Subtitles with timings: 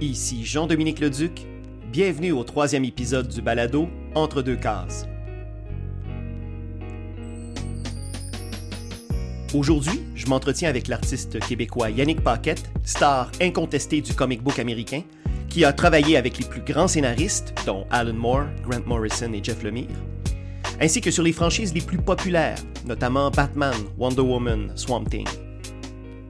[0.00, 1.42] Ici Jean-Dominique Leduc.
[1.92, 5.06] Bienvenue au troisième épisode du balado Entre deux cases.
[9.52, 15.02] Aujourd'hui, je m'entretiens avec l'artiste québécois Yannick Paquette, star incontesté du comic book américain,
[15.50, 19.62] qui a travaillé avec les plus grands scénaristes, dont Alan Moore, Grant Morrison et Jeff
[19.62, 19.88] Lemire,
[20.80, 22.56] ainsi que sur les franchises les plus populaires,
[22.86, 25.28] notamment Batman, Wonder Woman, Swamp Thing.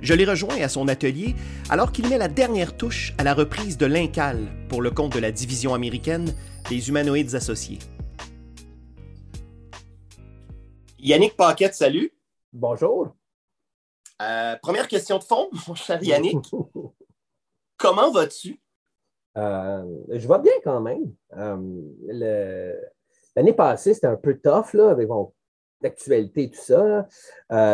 [0.03, 1.35] Je l'ai rejoint à son atelier
[1.69, 5.18] alors qu'il met la dernière touche à la reprise de l'Incal pour le compte de
[5.18, 6.35] la division américaine
[6.71, 7.79] des humanoïdes associés.
[10.99, 12.13] Yannick Paquette, salut.
[12.53, 13.14] Bonjour.
[14.23, 16.46] Euh, première question de fond, mon cher Yannick.
[17.76, 18.59] Comment vas-tu?
[19.37, 21.12] Euh, je vais bien quand même.
[21.37, 22.75] Euh,
[23.37, 25.09] l'année passée, c'était un peu tough là, avec
[25.82, 27.07] l'actualité et tout ça.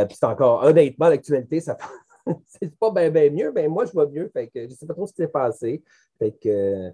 [0.07, 1.77] Puis c'est encore, honnêtement, l'actualité, ça
[2.47, 3.53] c'est pas bien mieux.
[3.53, 4.29] Ben moi, je vais mieux.
[4.29, 5.83] Fait que je ne sais pas trop ce qui s'est passé.
[6.19, 6.93] Fait que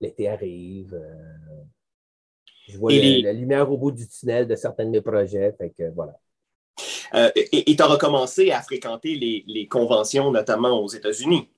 [0.00, 1.00] l'été arrive.
[2.68, 5.52] je vois la lumière au bout du tunnel de certains de mes projets.
[5.58, 6.18] Fait que voilà.
[7.14, 11.50] Euh, et tu as recommencé à fréquenter les, conventions, notamment aux États-Unis?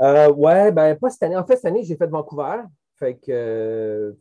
[0.00, 1.36] Euh, oui, ben pas cette année.
[1.36, 2.62] En fait, cette année, j'ai fait de Vancouver.
[2.96, 4.16] Fait que,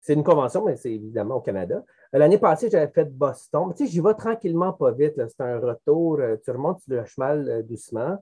[0.00, 1.84] c'est une convention, mais c'est évidemment au Canada.
[2.14, 3.72] Euh, l'année passée, j'avais fait Boston.
[3.76, 5.14] Tu sais, j'y vais tranquillement, pas vite.
[5.16, 6.18] C'est un retour.
[6.20, 8.18] Euh, tu remontes le chemin doucement.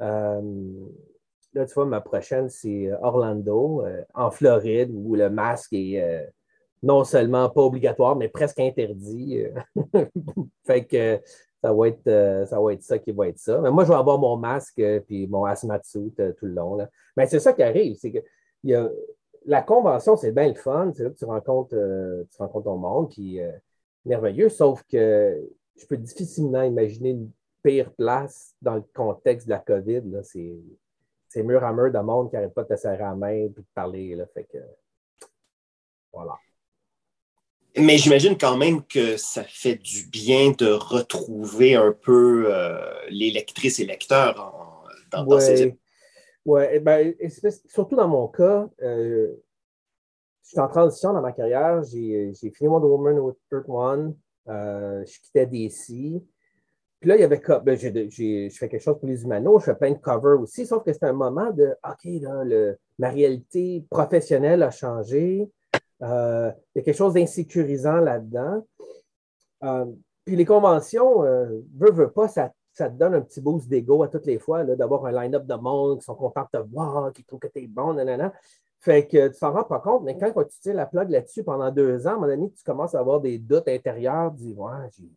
[0.00, 0.40] là,
[1.54, 6.32] tu vois, ma prochaine, c'est Orlando, en Floride, où le masque est
[6.82, 9.44] non seulement pas obligatoire, mais presque interdit.
[10.66, 11.20] fait que
[11.66, 12.46] ça va, être, euh,
[12.80, 13.58] ça qui va être ça.
[13.60, 16.78] Mais moi, je vais avoir mon masque et euh, mon euh, tout le long.
[17.16, 18.18] Mais c'est ça qui arrive, c'est que
[19.46, 20.92] la convention, c'est bien le fun.
[20.94, 21.76] C'est là que tu rencontres,
[22.30, 23.62] tu rencontres ton monde, qui est
[24.04, 25.40] merveilleux, sauf que
[25.76, 27.30] je peux difficilement imaginer une
[27.62, 30.02] pire place dans le contexte de la COVID.
[30.22, 33.48] C'est mur à mur de monde qui n'arrête pas de te serrer la main et
[33.48, 34.14] de parler.
[34.14, 34.58] Là, fait que,
[36.12, 36.34] voilà.
[37.78, 42.78] Mais j'imagine quand même que ça fait du bien de retrouver un peu euh,
[43.10, 45.76] les lectrices et lecteurs dans, ces...
[46.46, 47.14] Oui, ben,
[47.68, 49.34] surtout dans mon cas, euh,
[50.46, 51.82] je suis en transition dans ma carrière.
[51.82, 54.14] J'ai fini Wonder Woman with Earth One.
[54.48, 56.22] Euh, je quittais DC.
[57.00, 57.42] Puis là, il y avait.
[57.64, 59.60] Ben, je fais quelque chose pour les humanos.
[59.60, 60.64] Je fais plein de covers aussi.
[60.64, 62.44] Sauf que c'était un moment de OK, là,
[62.96, 65.50] ma réalité professionnelle a changé.
[66.02, 68.64] Euh, il y a quelque chose d'insécurisant là-dedans.
[69.64, 69.86] Euh,
[70.24, 74.08] puis les conventions, euh, veut, veut pas, ça, te donne un petit boost d'ego à
[74.08, 77.24] toutes les fois, d'avoir un line-up de monde qui sont contents de te voir, qui
[77.24, 78.32] trouvent que tu es bon, nanana.
[78.86, 81.72] Fait que tu t'en rends pas compte, mais quand tu tires la plug là-dessus pendant
[81.72, 85.10] deux ans, à un tu commences à avoir des doutes intérieurs, tu dis Ouais, j'ai.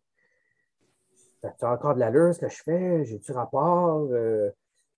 [1.62, 3.04] encore de l'allure ce que je fais?
[3.04, 4.08] J'ai-tu rapport?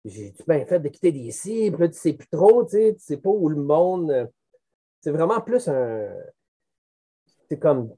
[0.06, 1.71] J'ai-tu bien fait de quitter d'ici?
[1.71, 4.31] Puis là, tu sais plus trop, tu sais, sais pas où le monde
[5.03, 6.09] c'est vraiment plus un.
[7.50, 7.94] C'est comme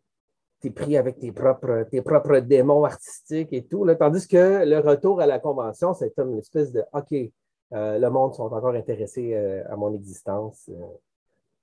[0.60, 3.84] tu es pris avec tes propres, tes propres démons artistiques et tout.
[3.84, 7.28] Là, tandis que le retour à la convention, c'est comme une espèce de OK, euh,
[7.74, 10.68] le monde sont encore intéressés euh, à mon existence.
[10.68, 10.86] Euh,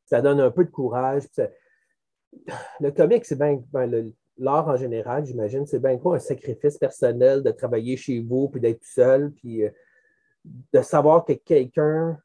[0.06, 1.24] ça donne un peu de courage.
[2.80, 3.62] le comic, c'est bien.
[3.72, 8.50] Ben, l'art en général, j'imagine, c'est bien quoi un sacrifice personnel de travailler chez vous,
[8.50, 9.64] puis d'être seul, puis
[10.44, 12.18] de savoir que quelqu'un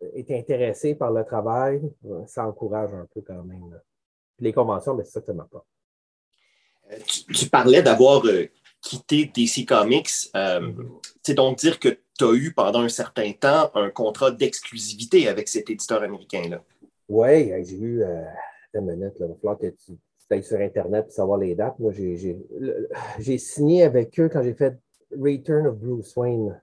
[0.00, 1.80] est intéressé par le travail,
[2.26, 3.80] ça encourage un peu quand même.
[4.38, 5.64] les conventions, mais c'est ça que ça m'a pas.
[6.92, 8.46] Euh, tu, parlais d'avoir euh,
[8.84, 10.30] quitté DC Comics.
[10.36, 10.88] Euh, mm-hmm.
[11.22, 15.48] C'est donc dire que tu as eu pendant un certain temps un contrat d'exclusivité avec
[15.48, 16.62] cet éditeur américain-là.
[17.08, 18.04] Oui, j'ai eu.
[18.74, 19.92] une minute, il va falloir que tu,
[20.30, 21.78] ailles sur Internet pour savoir les dates.
[21.78, 24.78] Moi, j'ai signé avec eux quand j'ai fait
[25.10, 26.60] Return of Bruce Wayne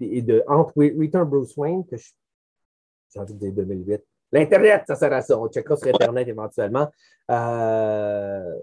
[0.00, 4.02] et de entre Return Bruce Wayne, que j'ai envie de dire 2008.
[4.32, 5.38] L'Internet, ça sert à ça.
[5.38, 6.90] On checkera sur Internet éventuellement.
[7.30, 8.54] Euh,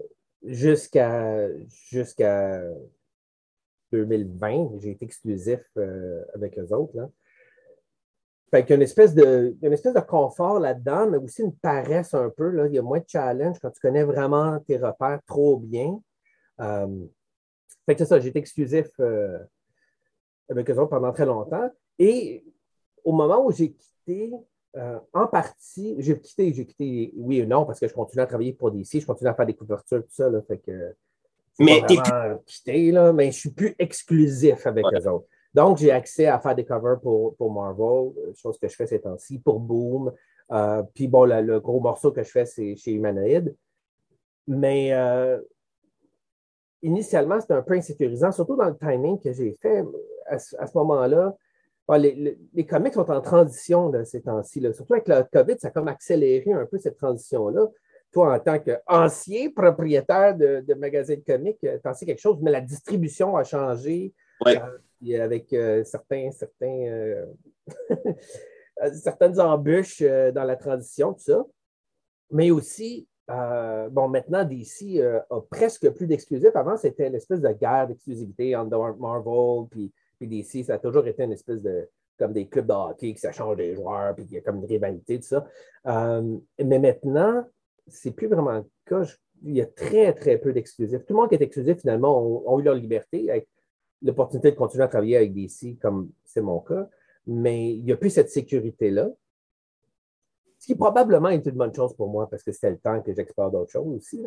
[0.44, 1.48] jusqu'à
[1.90, 2.62] jusqu'à
[3.92, 6.96] 2020, j'ai été exclusif euh, avec eux autres.
[6.96, 7.10] Là.
[8.50, 11.54] Fait qu'il y a une espèce de, une espèce de confort là-dedans, mais aussi une
[11.54, 12.50] paresse un peu.
[12.50, 12.66] Là.
[12.66, 16.00] Il y a moins de challenge quand tu connais vraiment tes repères trop bien.
[16.60, 17.06] Euh,
[17.86, 18.88] fait que c'est ça, j'ai été exclusif
[20.48, 21.70] avec eux autres pendant très longtemps.
[21.98, 22.44] Et
[23.04, 24.32] au moment où j'ai quitté,
[24.76, 28.26] euh, en partie, j'ai quitté, j'ai quitté, oui et non, parce que je continue à
[28.26, 30.94] travailler pour DC, je continue à faire des couvertures, tout ça, là, fait que
[31.58, 31.82] mais
[32.46, 35.26] quitté, là, mais je ne suis plus exclusif avec eux autres.
[35.52, 39.00] Donc, j'ai accès à faire des covers pour, pour Marvel, chose que je fais ces
[39.00, 40.12] temps-ci, pour Boom.
[40.52, 43.54] Euh, puis bon, le, gros morceau que je fais, c'est chez Humanoid.
[44.48, 45.40] Mais euh,
[46.82, 49.84] initialement, c'était un peu insécurisant, surtout dans le timing que j'ai fait.
[50.26, 51.36] À, ce moment-là,
[51.98, 54.60] les, comics sont en transition ces temps-ci.
[54.72, 57.66] Surtout avec le COVID, ça a comme accéléré un peu cette transition-là.
[58.12, 62.50] Toi, en tant qu'ancien propriétaire de, de de comics, tu en sais quelque chose, mais
[62.50, 64.12] la distribution a changé.
[64.44, 65.54] avec
[65.84, 67.24] certains, certains
[68.94, 71.44] certaines embûches dans la transition, tout ça.
[72.30, 76.54] Mais aussi, euh, bon, maintenant, DC euh, a presque plus d'exclusifs.
[76.54, 80.64] Avant, c'était une espèce de guerre d'exclusivité entre Marvel puis, DC.
[80.64, 81.88] Ça a toujours été une espèce de
[82.18, 84.58] comme des clubs de hockey, que ça change des joueurs, puis qu'il y a comme
[84.58, 85.46] une rivalité, tout ça.
[85.86, 87.44] Euh, mais maintenant,
[87.86, 89.02] c'est plus vraiment le cas.
[89.42, 91.04] il y a très, très peu d'exclusifs.
[91.04, 93.48] Tout le monde qui est exclusif, finalement, ont, eu leur liberté, avec
[94.02, 96.88] l'opportunité de continuer à travailler avec DC, comme c'est mon cas.
[97.26, 99.10] Mais il n'y a plus cette sécurité-là.
[100.58, 103.12] Ce qui probablement est une bonne chose pour moi parce que c'est le temps que
[103.12, 104.24] j'explore d'autres choses aussi.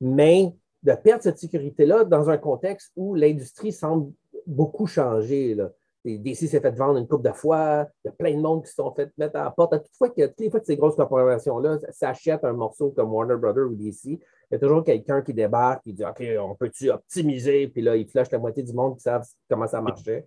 [0.00, 0.52] Mais
[0.82, 4.12] de perdre cette sécurité-là dans un contexte où l'industrie semble
[4.46, 5.56] beaucoup changer.
[6.04, 8.70] DC s'est fait vendre une coupe de fois, il y a plein de monde qui
[8.70, 9.72] se sont fait mettre à la porte.
[9.74, 13.12] À toute fois que, toutes les fois que ces grosses corporations-là s'achètent un morceau comme
[13.12, 14.18] Warner Brothers ou DC, il
[14.50, 17.68] y a toujours quelqu'un qui débarque et dit OK, on peut-tu optimiser?
[17.68, 20.26] Puis là, il flush la moitié du monde qui savent comment ça marchait.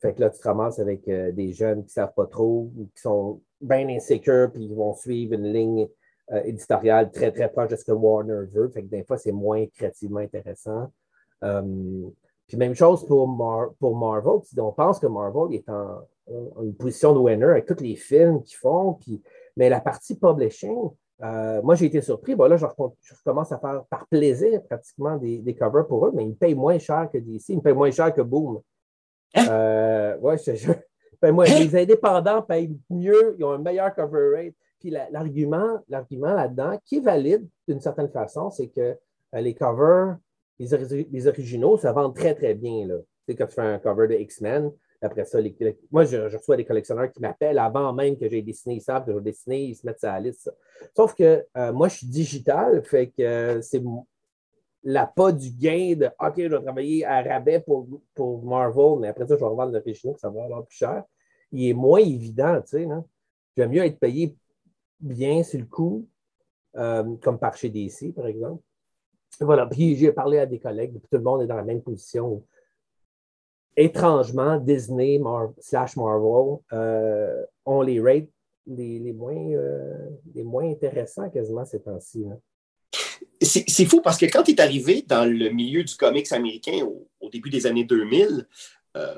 [0.00, 2.70] Fait que là, tu te ramasses avec euh, des jeunes qui ne savent pas trop
[2.76, 5.88] ou qui sont bien insécures puis qui vont suivre une ligne
[6.32, 8.68] euh, éditoriale très, très proche de ce que Warner veut.
[8.68, 10.90] Fait que des fois, c'est moins créativement intéressant.
[11.44, 11.62] Euh,
[12.46, 14.40] puis même chose pour, pour Marvel.
[14.58, 16.02] On pense que Marvel est en,
[16.62, 18.94] une position de winner avec tous les films qu'ils font.
[18.94, 19.22] Puis,
[19.56, 20.90] mais la partie publishing,
[21.20, 22.34] moi, j'ai été surpris.
[22.34, 26.24] Bon, là, je, recommence à faire par plaisir pratiquement des, des, covers pour eux, mais
[26.24, 28.60] ils me payent moins cher que DC, ils me payent moins cher que Boom.
[29.34, 29.46] Hein?
[29.50, 30.72] Euh, ouais, je,
[31.20, 34.54] ben, moi, les indépendants payent mieux, ils ont un meilleur cover rate.
[34.80, 38.96] Puis l'argument, là-dedans, qui est valide d'une certaine façon, c'est que
[39.34, 40.16] euh, les covers,
[40.58, 42.86] les, originaux, ça vend très, très bien.
[42.86, 42.96] Là.
[42.98, 44.70] Tu sais, quand tu fais un cover de X-Men,
[45.00, 45.38] après ça,
[45.92, 49.20] moi, je, reçois des collectionneurs qui m'appellent avant même que j'ai dessiné, savent que j'ai
[49.20, 50.52] dessiné, ils se mettent sur la liste.
[50.96, 53.82] Sauf que euh, moi, je suis digital, fait que c'est
[54.82, 59.26] l'appât du gain de OK, je vais travailler à rabais pour, pour Marvel, mais après
[59.26, 61.04] ça, je vais revendre l'original, ça va avoir plus cher.
[61.52, 62.88] Il est moins évident, tu sais.
[63.56, 64.36] J'aime mieux être payé
[65.00, 66.06] bien sur le coup,
[66.76, 68.62] euh, comme par chez DC, par exemple.
[69.40, 69.66] Voilà.
[69.66, 72.44] Puis j'ai parlé à des collègues, tout le monde est dans la même position.
[73.76, 75.20] Étrangement, Disney
[75.60, 78.28] slash Marvel euh, ont les rates
[78.66, 82.26] les, moins, euh, les moins intéressants quasiment ces temps-ci
[83.40, 86.86] c'est fou parce que quand tu es arrivé dans le milieu du comics américain
[87.20, 88.46] au, début des années 2000,
[88.96, 89.14] euh,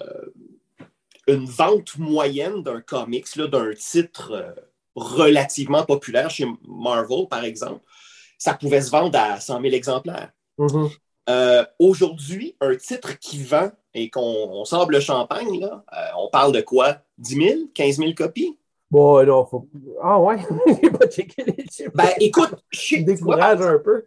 [1.26, 4.54] une vente moyenne d'un comics, d'un titre
[5.00, 7.80] relativement populaire chez Marvel, par exemple,
[8.38, 10.30] ça pouvait se vendre à 100 000 exemplaires.
[10.58, 10.90] Mm-hmm.
[11.28, 15.84] Euh, aujourd'hui, un titre qui vend et qu'on sort le champagne, là,
[16.16, 16.98] on parle de quoi?
[17.18, 18.56] 10 000, 15 000 copies?
[18.90, 19.68] Bon, non, faut.
[20.02, 20.38] Ah ouais,
[20.82, 21.92] j'ai pas checké les chiffres.
[21.94, 24.04] Ben écoute, je décourage un peu.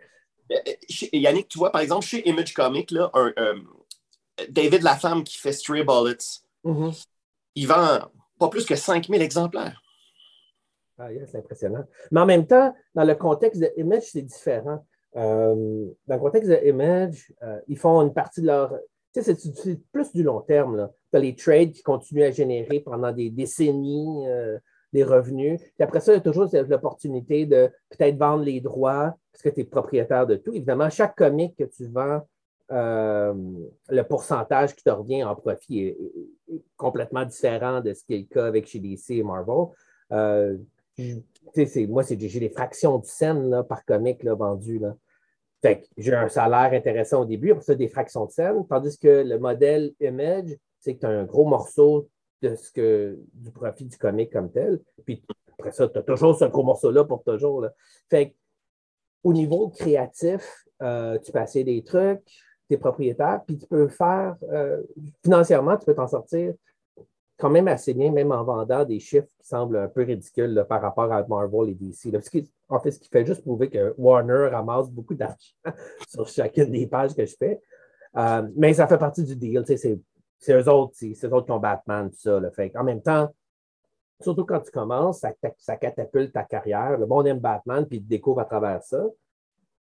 [0.51, 0.55] Euh,
[1.13, 3.55] Yannick, tu vois, par exemple, chez Image Comics, là, un, euh,
[4.49, 7.05] David Laflamme qui fait Stray Bullets, mm-hmm.
[7.55, 7.99] il vend
[8.39, 9.81] pas plus que 5000 exemplaires.
[10.97, 11.83] Ah, c'est impressionnant.
[12.11, 14.85] Mais en même temps, dans le contexte de Image, c'est différent.
[15.15, 17.33] Euh, dans le contexte de Image,
[17.67, 18.73] ils font une partie de leur.
[19.13, 20.89] Tu sais, c'est plus du long terme.
[21.11, 24.25] Tu as les trades qui continuent à générer pendant des décennies
[24.93, 25.59] des revenus.
[25.59, 29.49] Puis après ça, il y a toujours l'opportunité de peut-être vendre les droits parce que
[29.49, 30.53] tu es propriétaire de tout.
[30.53, 32.21] Évidemment, chaque comic que tu vends,
[32.71, 33.33] euh,
[33.89, 35.97] le pourcentage qui te revient en profit est,
[36.77, 39.65] complètement différent de ce qui est le cas avec chez DC et Marvel.
[40.11, 40.57] Euh,
[40.97, 44.79] moi, j'ai des fractions de scène par comic là, vendu.
[44.79, 44.95] Là.
[45.61, 49.23] Fait j'ai un salaire intéressant au début, après ça, des fractions de scène, tandis que
[49.23, 52.09] le modèle Image, c'est que tu as un gros morceau
[52.41, 54.79] de ce que, du profit du comic comme tel.
[55.05, 55.23] Puis
[55.57, 57.61] après ça, tu as toujours ce gros morceau-là pour toujours.
[57.61, 57.73] Là.
[58.09, 58.35] Fait
[59.23, 63.87] au niveau créatif, euh, tu peux essayer des trucs, tu es propriétaire, puis tu peux
[63.87, 64.83] faire, euh,
[65.23, 66.53] financièrement, tu peux t'en sortir
[67.37, 70.81] quand même assez bien, même en vendant des chiffres qui semblent un peu ridicules par
[70.81, 72.13] rapport à Marvel et DC.
[72.69, 75.53] en fait, ce qui fait juste prouver que Warner ramasse beaucoup d'argent
[76.07, 77.61] sur chacune des pages que je fais.
[78.15, 79.63] Euh, mais ça fait partie du deal.
[79.65, 82.39] C'est eux autres, c'est eux autres qui ont Batman, tout ça.
[82.51, 83.33] Fait en même temps,
[84.21, 86.97] surtout quand tu commences, ça, ça catapulte ta carrière.
[86.97, 89.03] Le bon aime Batman, puis tu découvres à travers ça.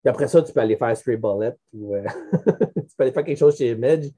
[0.02, 2.04] Puis après ça, tu peux aller faire Stray Bullet, ou, euh,
[2.76, 4.10] tu peux aller faire quelque chose chez Image.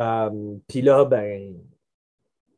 [0.00, 1.54] Euh, puis là, ben,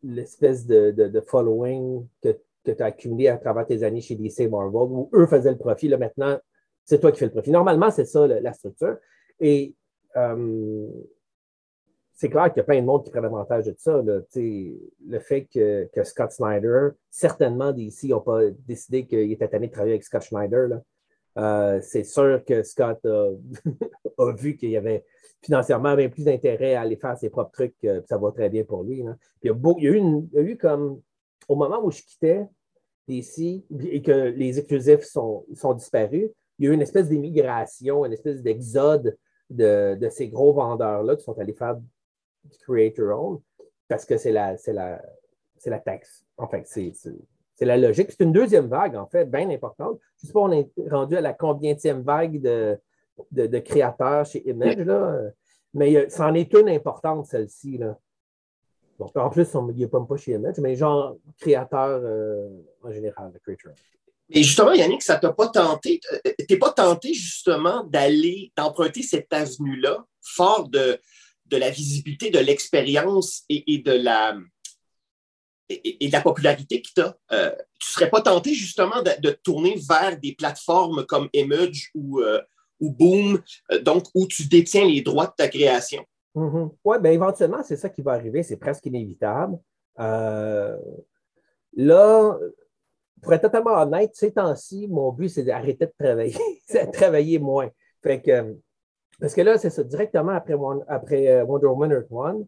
[0.05, 4.51] l'espèce de, de, following que, que tu as accumulé à travers tes années chez DC
[4.51, 6.39] Marvel, où eux faisaient le profit, là, maintenant,
[6.85, 7.51] c'est toi qui fais le profit.
[7.51, 8.97] Normalement, c'est ça la structure.
[9.41, 9.75] Et
[10.17, 10.89] euh,
[12.13, 14.03] c'est clair qu'il y a plein de monde qui prend avantage de ça.
[14.03, 19.95] Le fait que, Scott Snyder, certainement DC n'ont pas décidé qu'il était tanné de travailler
[19.95, 20.81] avec Scott Schneider.
[21.37, 23.31] Euh, c'est sûr que Scott a,
[24.37, 25.05] vu qu'il y avait
[25.45, 28.83] financièrement bien plus d'intérêt à aller faire ses propres trucs, ça va très bien pour
[28.83, 29.05] lui.
[29.43, 31.01] il, y a eu comme,
[31.49, 32.47] au moment où je quittais
[33.09, 38.05] DC et que les exclusifs sont, sont disparus, il y a eu une espèce d'immigration,
[38.07, 39.17] une espèce d'exode
[39.51, 43.41] de, de, ces gros vendeurs-là qui sont allés faire du creator own
[43.89, 45.03] parce que c'est la, la,
[45.67, 46.25] la taxe.
[46.39, 48.11] En fait, c'est la logique.
[48.11, 49.99] C'est une deuxième vague, en fait, bien importante.
[50.19, 52.79] Je ne sais pas, on est rendu à la combienième vague de,
[53.31, 55.31] de, créateurs chez Image, là,
[55.75, 57.81] mais ça en est une importante, celle-ci.
[58.99, 62.49] en plus, il n'y a pas, pas chez Image, mais genre créateur euh,
[62.83, 63.73] en général, le creator.
[64.31, 69.33] Mais justement, Yannick, ça t'a pas tenté, euh, t'es pas tenté justement d'aller, d'emprunter cette
[69.33, 70.99] avenue-là, fort de,
[71.47, 74.37] de la visibilité, de l'expérience et, de la
[75.69, 77.17] et, de la popularité que tu as.
[77.33, 82.21] Euh, tu ne serais pas tenté justement de, tourner vers des plateformes comme Image ou,
[82.21, 82.41] euh,
[82.81, 83.41] ou Boom,
[83.73, 86.05] euh, donc où tu détiens les droits de ta création?
[86.35, 86.71] Mm-hmm.
[86.85, 89.59] Oui, bien éventuellement, c'est ça qui va arriver, c'est presque inévitable.
[89.97, 90.79] là,
[93.25, 97.39] pour être totalement honnête, ces temps-ci, mon but, c'est d'arrêter de travailler, c'est de travailler
[97.39, 97.71] moins.
[98.03, 102.47] Parce que là, c'est ça, directement après, euh, Wonder Woman Earth One,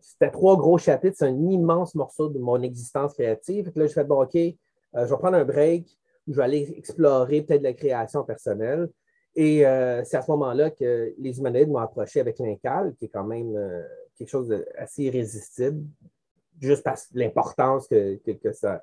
[0.00, 3.70] c'était trois gros chapitres, c'est un immense morceau de mon existence créative.
[3.76, 4.52] là, je fais, bon, OK, euh,
[4.94, 5.86] je vais prendre un break,
[6.28, 8.88] je vais aller explorer peut-être la création personnelle.
[9.34, 13.08] Et euh, c'est à ce moment-là que les humanoïdes m'ont approché avec l'Incal, qui est
[13.08, 13.56] quand même
[14.16, 15.82] quelque chose d'assez irrésistible,
[16.60, 18.18] juste parce que l'importance que,
[18.52, 18.82] ça.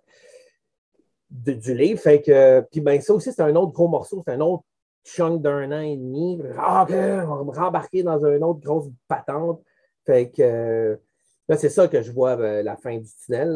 [1.29, 1.99] du livre.
[1.99, 4.63] Fait que, puis ben, ça aussi, c'est un autre gros morceau, c'est un autre
[5.05, 6.41] chunk d'un an et demi.
[6.57, 9.61] Ah, on va me rembarquer dans une autre grosse patente.
[10.05, 10.99] Fait que
[11.49, 13.55] là, c'est ça que je vois euh, la fin du tunnel,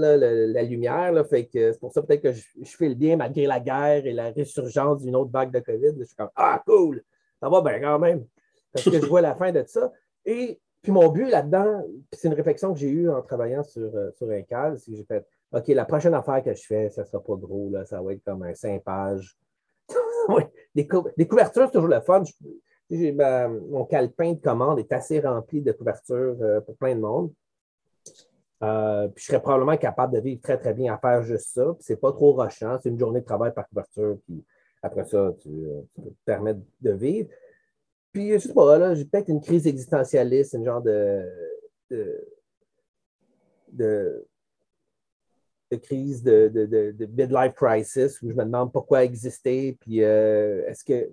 [0.51, 1.13] la lumière.
[1.27, 2.43] Fait que c'est pour ça peut-être que je,
[2.77, 5.93] fais le bien malgré la guerre et la résurgence d'une autre vague de COVID.
[6.00, 7.03] Je suis comme Ah, cool!
[7.39, 8.25] Ça va bien quand même.
[8.73, 9.91] Parce que je vois la fin de ça.
[10.25, 14.12] Et puis mon but là-dedans, c'est une réflexion que j'ai eue en travaillant sur, euh,
[14.12, 17.03] sur un cas, c'est que j'ai fait OK, la prochaine affaire que je fais, ça
[17.03, 19.38] ne sera pas gros, ça va être comme un 5 pages
[20.75, 22.23] des, couvertures, c'est toujours le fun.
[22.89, 27.31] mon calepin de commande est assez rempli de couvertures euh, pour plein de monde.
[28.62, 31.65] Euh, puis je serais probablement capable de vivre très, très bien à faire juste ça.
[31.74, 32.77] Puis c'est pas trop rochant.
[32.81, 34.17] C'est une journée de travail par couverture.
[34.25, 34.43] Puis
[34.81, 37.29] après ça, tu, euh, peux te permettre de vivre.
[38.12, 41.24] Puis, je sais pas, là, j'ai peut-être une crise existentialiste, une genre de,
[43.69, 44.25] de
[45.77, 51.10] crise de, de, midlife crisis où je me demande pourquoi exister, puis euh, est-ce que,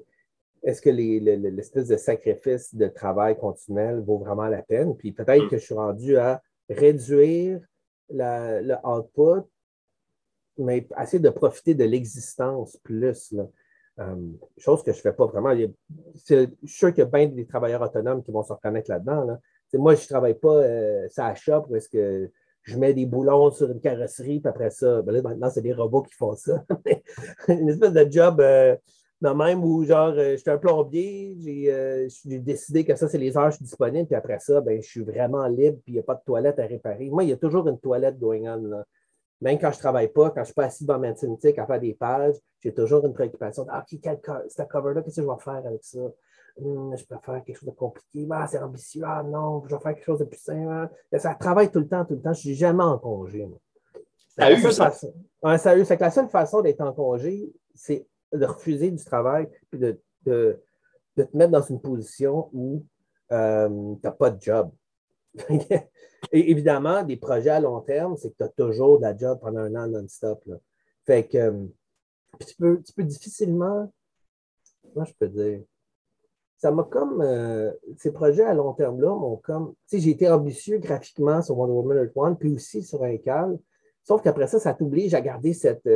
[0.62, 4.96] est-ce que l'espèce de sacrifice de travail continuel vaut vraiment la peine?
[4.96, 7.60] Puis peut-être que je suis rendu à réduire
[8.08, 9.46] le output,
[10.58, 13.34] mais essayer de profiter de l'existence plus.
[13.98, 14.14] Euh,
[14.56, 15.54] chose que je ne fais pas vraiment.
[15.54, 15.66] je
[16.16, 19.38] suis sûr qu'il y a bien des travailleurs autonomes qui vont se reconnaître là-dedans.
[19.74, 22.30] Moi, je ne travaille pas euh, ça à shop où est-ce que
[22.62, 25.72] je mets des boulons sur une carrosserie, puis après ça, ben là, maintenant, c'est des
[25.72, 26.64] robots qui font ça.
[27.48, 28.76] une espèce de job euh,
[29.20, 31.36] même où, genre, euh, je suis un plombier,
[31.70, 34.60] euh, j'ai décidé que ça, c'est les heures où je suis disponible, puis après ça,
[34.60, 37.10] ben, je suis vraiment libre, puis il n'y a pas de toilette à réparer.
[37.10, 38.62] Moi, il y a toujours une toilette going on.
[38.62, 38.84] Là.
[39.42, 41.58] Même quand je ne travaille pas, quand je ne suis pas assis devant ma cinétique
[41.58, 43.66] à faire des pages, j'ai toujours une préoccupation.
[43.70, 44.20] Ah, OK, quel
[44.68, 46.00] cover-là, qu'est-ce que je vais faire avec ça?
[46.62, 48.26] Hum, je peux faire quelque chose de compliqué.
[48.30, 49.02] Ah, c'est ambitieux.
[49.06, 50.90] Ah non, je vais faire quelque chose de plus simple.
[51.16, 52.32] Ça travaille tout le temps, tout le temps.
[52.32, 53.48] Je ne suis jamais en congé.
[54.36, 54.90] Ça eu, ça?
[55.58, 55.84] ça eu.
[55.84, 60.00] C'est que la seule façon d'être en congé, c'est de refuser du travail et de,
[60.24, 60.60] de,
[61.16, 62.84] te mettre dans une position où
[63.32, 64.70] euh, tu n'as pas de job.
[65.48, 69.38] et évidemment, des projets à long terme, c'est que tu as toujours de la job
[69.40, 70.42] pendant un an non-stop.
[71.04, 71.66] Fait que euh,
[72.46, 73.92] tu, peux, tu peux difficilement,
[74.94, 75.62] moi je peux dire,
[76.60, 77.22] ça m'a comme.
[77.22, 79.74] Euh, ces projets à long terme-là m'ont comme.
[79.88, 83.16] Tu sais, j'ai été ambitieux graphiquement sur Wonder Woman Earth One, puis aussi sur un
[83.16, 83.58] cal.
[84.04, 85.88] Sauf qu'après ça, ça t'oblige à garder cette,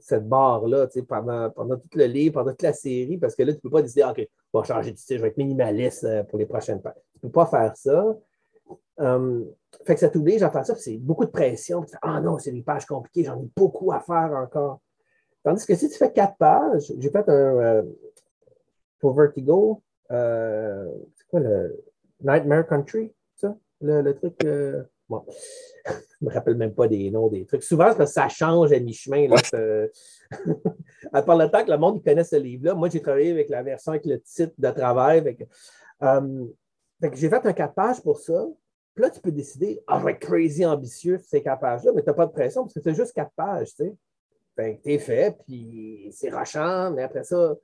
[0.00, 3.58] cette barre-là, pendant, pendant tout le livre, pendant toute la série, parce que là, tu
[3.58, 6.22] ne peux pas décider, OK, je vais changer de style, je vais être minimaliste euh,
[6.24, 6.94] pour les prochaines pages.
[7.12, 8.16] Tu ne peux pas faire ça.
[9.84, 11.84] fait que ça t'oblige à faire ça, c'est beaucoup de pression.
[12.02, 14.80] Ah non, c'est des pages compliquées, j'en ai beaucoup à faire encore.
[15.42, 17.84] Tandis que si tu fais quatre pages, j'ai fait un,
[18.98, 21.84] pour Vertigo, euh, c'est quoi le
[22.20, 23.56] Nightmare Country, ça?
[23.80, 24.44] Le, truc.
[24.44, 25.24] Euh, bon,
[25.86, 27.62] je me rappelle même pas des noms des trucs.
[27.62, 29.28] Souvent, ça change à mi-chemin.
[31.12, 33.62] à part le temps que le monde connaisse ce livre-là, moi, j'ai travaillé avec la
[33.62, 35.18] version avec le titre de travail.
[35.18, 35.48] Avec,
[36.02, 36.46] euh,
[37.00, 38.46] Fait que j'ai fait un 4 pages pour ça.
[38.94, 41.92] Puis là, tu peux décider, ah, je vais être crazy ambitieux sur ces 4 pages-là,
[41.94, 43.94] mais tu n'as pas de pression parce que c'est juste 4 pages, tu sais.
[44.56, 47.54] Fait que t'es fait, puis c'est rachant, mais après ça,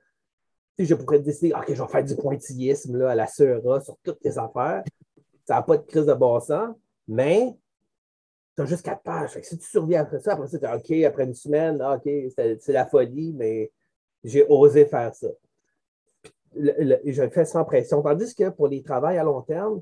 [0.79, 4.19] je pourrais décider, OK, je vais faire du pointillisme là, à la Sera sur toutes
[4.19, 4.81] tes affaires.
[5.45, 6.73] Ça n'a pas de crise de bon sens,
[7.07, 7.55] mais
[8.55, 9.37] tu as juste quatre pages.
[9.41, 12.73] si tu surviens après ça, après ça, tu OK, après une semaine, ah, OK, c'est
[12.73, 13.71] la folie, mais
[14.23, 15.27] j'ai osé faire ça.
[16.55, 18.01] je le fais sans pression.
[18.01, 19.81] Tandis que pour les travails à long terme,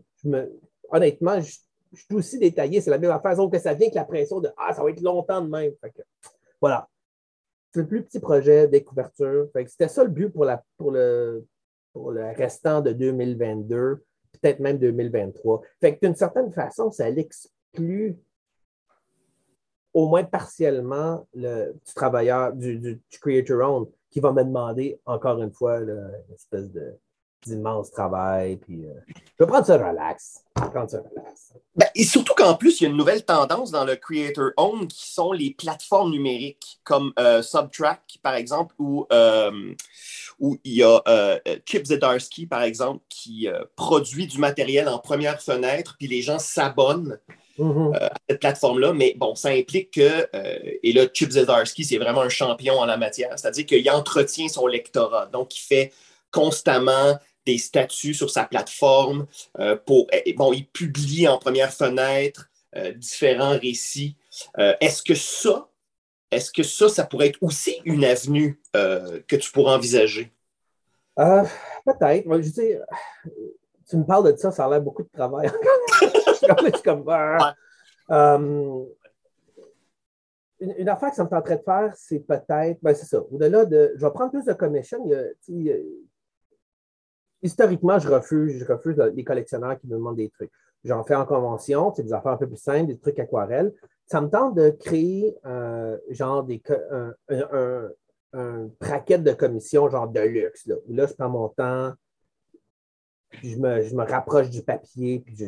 [0.90, 1.52] honnêtement, je,
[1.96, 2.82] suis aussi détaillé.
[2.82, 5.02] C'est la même affaire, que ça vient avec la pression de Ah, ça va être
[5.02, 5.74] longtemps de même.
[6.60, 6.90] voilà
[7.74, 9.48] c'est le plus petit projet des couvertures.
[9.68, 11.46] C'était ça le but pour, pour, le,
[11.92, 14.04] pour le restant de 2022,
[14.44, 15.62] peut-être même 2023.
[15.80, 18.18] Fait d'une certaine façon, ça l'exclut
[19.94, 25.42] au moins partiellement le, du travailleur, du, du, creator own, qui va me demander encore
[25.42, 26.94] une fois une espèce de
[27.46, 28.58] d'immense travail.
[28.58, 30.44] Puis, euh, je vais prendre ça relax.
[30.54, 31.54] Prendre ça relax.
[31.76, 34.88] Ben, et surtout qu'en plus, il y a une nouvelle tendance dans le Creator Own
[34.88, 39.74] qui sont les plateformes numériques comme euh, Subtrack, par exemple, où, euh,
[40.40, 41.02] où il y a
[41.66, 47.20] Chip Zdarsky, par exemple, qui produit du matériel en première fenêtre, puis les gens s'abonnent.
[47.60, 47.96] Mm-hmm.
[47.96, 50.28] à cette plateforme-là, mais bon, ça implique que,
[50.82, 54.66] et là, Chip Zdarsky, c'est vraiment un champion en la matière, c'est-à-dire qu'il entretient son
[54.66, 55.94] lectorat, donc il fait
[56.34, 59.26] constamment des statuts sur sa plateforme.
[59.60, 64.16] Euh, pour, eh, bon, il publie en première fenêtre euh, différents récits.
[64.58, 65.68] Euh, est-ce que ça,
[66.32, 70.32] est-ce que ça, ça pourrait être aussi une avenue que tu pourrais envisager?
[71.16, 72.24] Peut-être.
[72.26, 72.82] Je veux
[73.88, 75.52] tu me parles de ça, ça a l'air beaucoup de travail.
[76.02, 77.54] je comme, ah.
[80.60, 83.94] une, affaire que ça me tenterait de faire, c'est peut-être, ben c'est ça, au-delà de,
[83.96, 85.06] je vais prendre plus de commission.
[85.06, 85.76] Il y a,
[87.44, 90.52] historiquement, je refuse, je refuse les collectionneurs qui me demandent des trucs.
[90.84, 93.74] J'en fais en convention, c'est des affaires un peu plus simples, des trucs aquarelles.
[94.06, 97.90] Ça me tente de créer euh, genre des, un, un,
[98.34, 100.66] un, de commission genre de luxe.
[100.66, 101.94] Là, où là, je prends mon temps,
[103.30, 105.46] puis je me, je me rapproche du papier, puis je,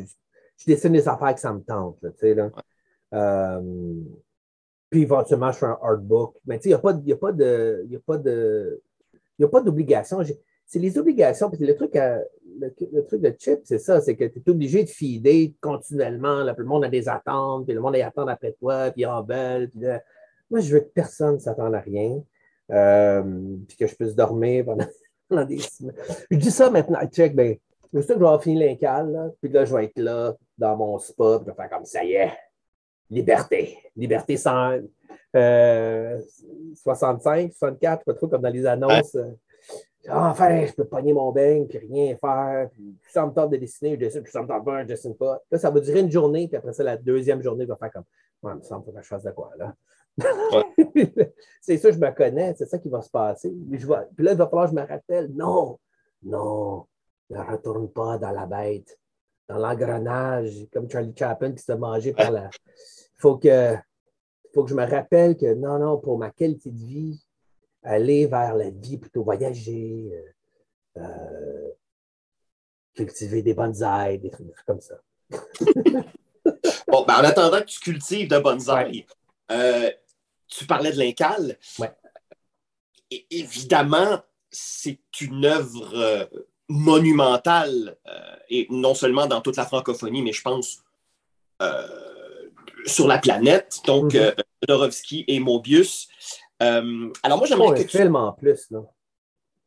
[0.56, 1.98] je, dessine des affaires que ça me tente.
[2.02, 2.50] Là, là.
[3.14, 4.00] Euh,
[4.88, 6.36] puis éventuellement, je fais un artbook.
[6.46, 7.84] Mais il n'y a pas, a de.
[7.88, 8.82] Y a pas de
[9.38, 10.20] il n'y a pas d'obligation
[10.66, 11.48] c'est les obligations.
[11.50, 14.88] Que le truc, le, truc de chip, c'est ça, c'est que tu es obligé de
[14.88, 16.42] fider continuellement.
[16.42, 19.70] Là, le monde a des attentes, puis le monde attend après toi, puis en belle.
[20.50, 22.22] Moi, je veux que personne ne s'attende à rien,
[22.70, 23.22] euh,
[23.68, 24.86] puis que je puisse dormir pendant,
[25.46, 25.94] des semaines.
[26.30, 27.56] Je dis ça maintenant, check, ben,
[27.92, 30.98] je sais que je vais finir l'incal, puis là, je vais être là, dans mon
[30.98, 32.32] spa, puis je vais faire comme ça y est.
[33.08, 33.78] Liberté.
[33.94, 34.78] Liberté sans.
[35.34, 36.20] Euh,
[36.74, 39.16] 65, 64, pas trop comme dans les annonces.
[40.08, 42.68] Enfin, je peux pogner mon beigne, puis rien faire.
[42.70, 45.14] Puis, ça me tente de dessiner, je dessine, puis ça me tente pas, je dessine
[45.16, 45.40] pas.
[45.50, 48.04] Là, ça va durer une journée, puis après ça, la deuxième journée va faire comme
[48.42, 49.74] Ouais, il me semble que je fasse de quoi, là?
[51.60, 53.54] c'est ça, je me connais, c'est ça qui va se passer.
[53.70, 55.78] Puis, je puis là, il va falloir que je me rappelle Non,
[56.22, 56.86] non,
[57.30, 58.98] ne retourne pas dans la bête,
[59.48, 62.48] dans l'engrenage, comme Charlie Chaplin qui se mangé par la.
[62.48, 63.74] Il faut que,
[64.54, 67.25] faut que je me rappelle que non, non, pour ma qualité de vie,
[67.86, 70.10] aller vers la vie, plutôt voyager,
[70.96, 71.70] euh, euh,
[72.94, 74.96] cultiver des bonsaïs, des trucs comme ça.
[76.88, 79.04] bon, ben en attendant que tu cultives de bonsaïs,
[79.50, 79.90] euh,
[80.48, 81.58] tu parlais de l'Incal.
[81.78, 81.92] Ouais.
[83.30, 84.20] évidemment,
[84.50, 86.28] c'est une œuvre
[86.68, 87.96] monumentale,
[88.48, 90.82] et non seulement dans toute la francophonie, mais je pense
[92.86, 93.80] sur la planète.
[93.84, 94.34] Donc, mm
[95.28, 96.08] et Mobius.
[96.62, 97.84] Euh, alors, moi, j'aimerais que.
[97.84, 98.82] un film en plus, là.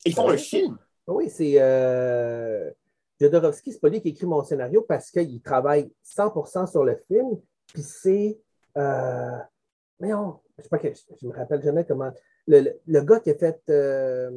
[0.05, 0.77] Ils font un film?
[1.07, 1.55] Oui, c'est.
[1.57, 2.71] Euh...
[3.19, 7.39] Jodorowsky, c'est pas lui qui écrit mon scénario parce qu'il travaille 100% sur le film.
[7.67, 8.39] Puis c'est.
[8.77, 9.37] Euh...
[9.99, 12.11] Mais non, je sais pas que je, me rappelle jamais comment.
[12.47, 13.61] Le, le, gars qui a fait.
[13.69, 14.31] Euh...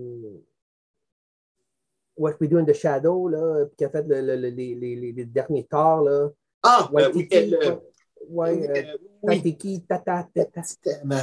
[2.16, 5.64] What We Do in the Shadow, là, qui a fait le, les, les, les, derniers
[5.64, 6.28] torts, là.
[6.62, 7.28] Ah, euh, oui,
[8.28, 9.56] Ouais, euh, oui.
[9.56, 10.62] qui, tata, tata.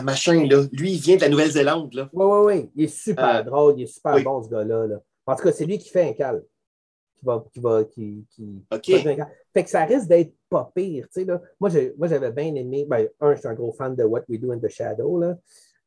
[0.04, 0.64] Machin, là.
[0.72, 2.10] Lui, il vient de la Nouvelle-Zélande, là.
[2.14, 2.72] Oui, oui, oui.
[2.76, 4.88] Il est super euh, drôle, il est super bon, ce gars-là.
[4.88, 5.02] Là.
[5.26, 6.44] En tout cas, c'est lui qui fait un cal.
[7.20, 7.46] Qui va.
[7.52, 8.66] Qui va qui, qui,
[9.54, 11.06] fait que ça risque d'être pas pire.
[11.06, 11.42] Tu sais, là.
[11.60, 12.86] Moi, j'avais bien aimé.
[12.88, 15.20] Ben, un, je suis un gros fan de What We Do in the Shadow.
[15.20, 15.38] Là.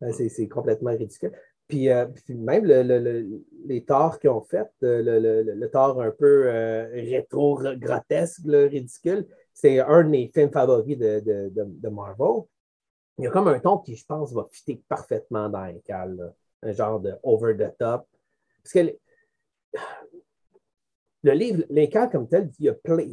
[0.03, 1.33] Euh, c'est complètement ridicule.
[1.68, 1.88] Puis,
[2.27, 6.51] puis même le, le, les torts qu'ils ont fait, le, tort un peu
[6.92, 12.44] rétro, grotesque, ridicule, c'est un de mes films favoris de, de, de, Marvel.
[13.18, 16.34] Il y a comme un ton qui, je pense, va fitter parfaitement dans un cal,
[16.62, 18.06] un genre de over the top.
[18.62, 18.96] Parce que
[21.24, 22.50] le livre, l'incal comme tel,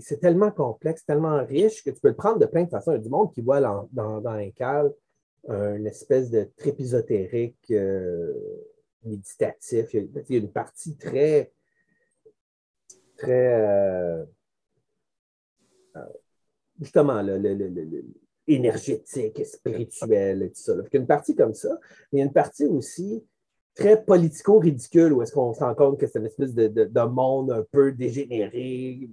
[0.02, 2.92] c'est tellement complexe, tellement riche que tu peux le prendre de plein de façons.
[2.92, 4.92] Il y a du monde qui voit dans, dans, l'incal
[5.48, 8.34] une espèce de trip ésotérique euh,
[9.04, 9.94] méditatif.
[9.94, 11.52] Il y, a, une partie très,
[13.18, 14.26] très, euh,
[16.80, 18.04] justement, le,
[18.48, 20.74] énergétique, spirituelle et tout ça.
[20.74, 21.80] A une partie comme ça,
[22.12, 23.24] mais une partie aussi
[23.76, 27.64] très politico-ridicule où est-ce qu'on se rend compte que c'est une espèce de, monde un
[27.72, 29.08] peu dégénéré,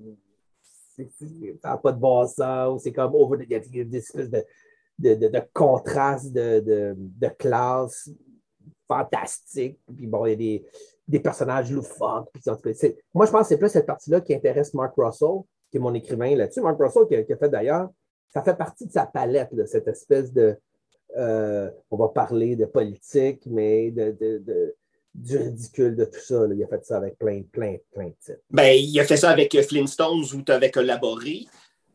[1.63, 4.43] ça n'a pas de bon sens, c'est comme over, il y a des espèces de,
[4.99, 8.11] de, de, contrastes de, de, classe
[8.89, 9.79] fantastiques.
[9.95, 10.65] Puis bon, il y a des,
[11.07, 12.31] des personnages loufoques.
[13.15, 15.43] moi, je pense que c'est plus cette partie-là qui intéresse Mark Russell,
[15.77, 16.61] qui est mon écrivain là-dessus.
[16.61, 17.89] Mark Russell, qui a, fait d'ailleurs,
[18.29, 20.57] ça fait partie de sa palette, cette espèce de.
[21.17, 24.75] Euh, on va parler de politique, mais de,
[25.15, 26.45] du ridicule de tout ça.
[26.53, 28.41] Il a fait ça avec plein, plein, plein de titres.
[28.51, 31.47] Ben, il a fait ça avec Flintstones où tu avais collaboré.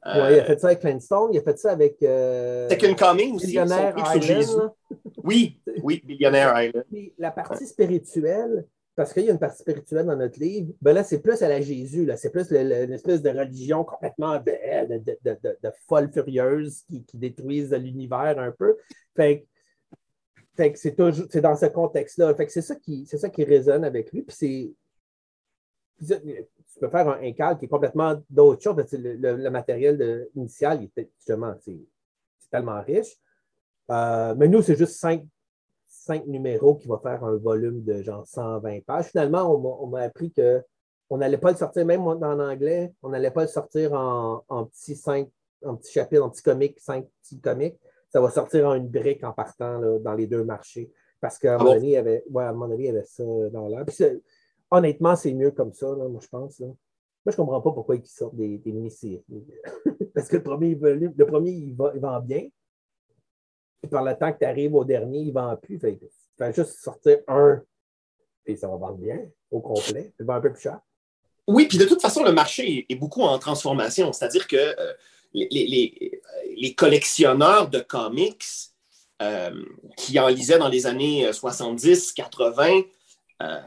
[0.04, 2.02] Oui, il a fait ça avec Flintstone, il a fait ça avec.
[2.02, 3.48] Euh, Second Coming aussi.
[3.48, 4.72] Billionaire Island.
[5.24, 6.86] Oui, oui, Billionaire Island.
[7.20, 8.66] la partie spirituelle,
[8.96, 11.48] parce qu'il y a une partie spirituelle dans notre livre, ben là, c'est plus à
[11.48, 12.18] la Jésus, là.
[12.18, 18.38] C'est plus une espèce de religion complètement de, de, de, folle furieuse qui, qui l'univers
[18.38, 18.78] un peu.
[19.16, 19.46] Fait,
[20.58, 22.36] que c'est toujours c'est dans ce contexte-là.
[22.36, 24.22] Fait que c'est ça qui c'est ça qui résonne avec lui.
[24.24, 24.74] Puis c'est
[26.74, 31.54] tu peux faire un, un qui est complètement d'autre chose, le, matériel initial, il justement,
[31.62, 31.80] c'est
[32.50, 33.18] tellement riche.
[33.90, 35.24] Euh, mais nous, c'est juste cinq,
[36.28, 39.06] numéros qui vont faire un volume de genre 120 pages.
[39.06, 39.52] Finalement,
[39.84, 43.48] on m'a appris qu'on n'allait pas le sortir, même en anglais, on n'allait pas le
[43.48, 45.30] sortir en, en petits cinq,
[45.66, 47.80] en petits chapitres, en petits comics, cinq petits comics.
[48.10, 50.92] Ça va sortir en une brique en partant dans les deux marchés.
[51.22, 53.24] Parce qu'à un, ah moment donné, il y avait, ouais, à il y avait ça
[53.52, 53.86] dans l'air
[54.72, 56.60] honnêtement, c'est mieux comme ça, moi, je pense.
[56.62, 56.74] Moi,
[57.26, 59.24] je ne comprends pas pourquoi ils sortent des, des mini-séries.
[60.16, 62.48] Parce que le premier, le premier il, va, il vend bien.
[63.82, 65.80] Puis par le temps que tu arrives au dernier, il ne vend plus.
[65.80, 67.62] Fait, tu juste sortir un,
[68.46, 70.14] et ça va vendre bien, au complet.
[70.18, 70.80] Ça va un peu plus cher.
[71.48, 74.14] Oui, puis de toute façon, le marché est beaucoup en transformation.
[74.14, 74.94] C'est-à-dire que euh,
[75.34, 76.22] les,
[76.58, 78.46] les, collectionneurs de comics
[79.22, 79.64] euh,
[79.98, 82.82] qui en lisaient dans les années 70, 80,
[83.42, 83.60] euh,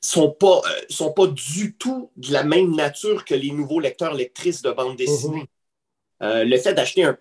[0.00, 4.14] sont pas, euh, sont pas du tout de la même nature que les nouveaux lecteurs,
[4.14, 5.40] lectrices de bande dessinée.
[5.40, 5.46] Mhm.
[6.22, 7.16] Euh, le fait d'acheter un.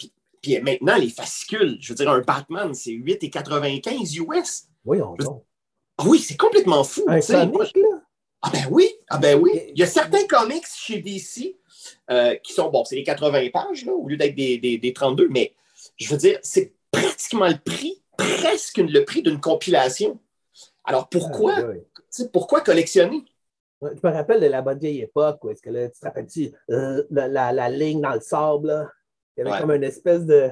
[0.47, 4.67] Puis maintenant, les fascicules, je veux dire, un Batman, c'est 8,95 US.
[4.85, 5.15] Oui, on
[5.99, 7.03] ah oui, c'est complètement fou.
[7.07, 8.01] Un comic, là?
[8.43, 9.51] Ah ben oui, ah ben oui.
[9.73, 11.57] Il y a certains comics chez DC
[12.11, 15.27] euh, qui sont, bon, c'est les 80 pages, là, au lieu d'être des, des, 32,
[15.29, 15.53] mais
[15.97, 20.17] je veux dire, c'est pratiquement le prix, presque le prix d'une compilation.
[20.85, 23.25] Alors pourquoi, ah, pourquoi collectionner?
[23.81, 26.51] je me rappelle de la bonne vieille époque où est-ce que là, tu te rappelles-tu
[26.69, 28.87] euh, la, ligne dans le sable, là?
[29.37, 30.51] Il y avait comme une espèce de.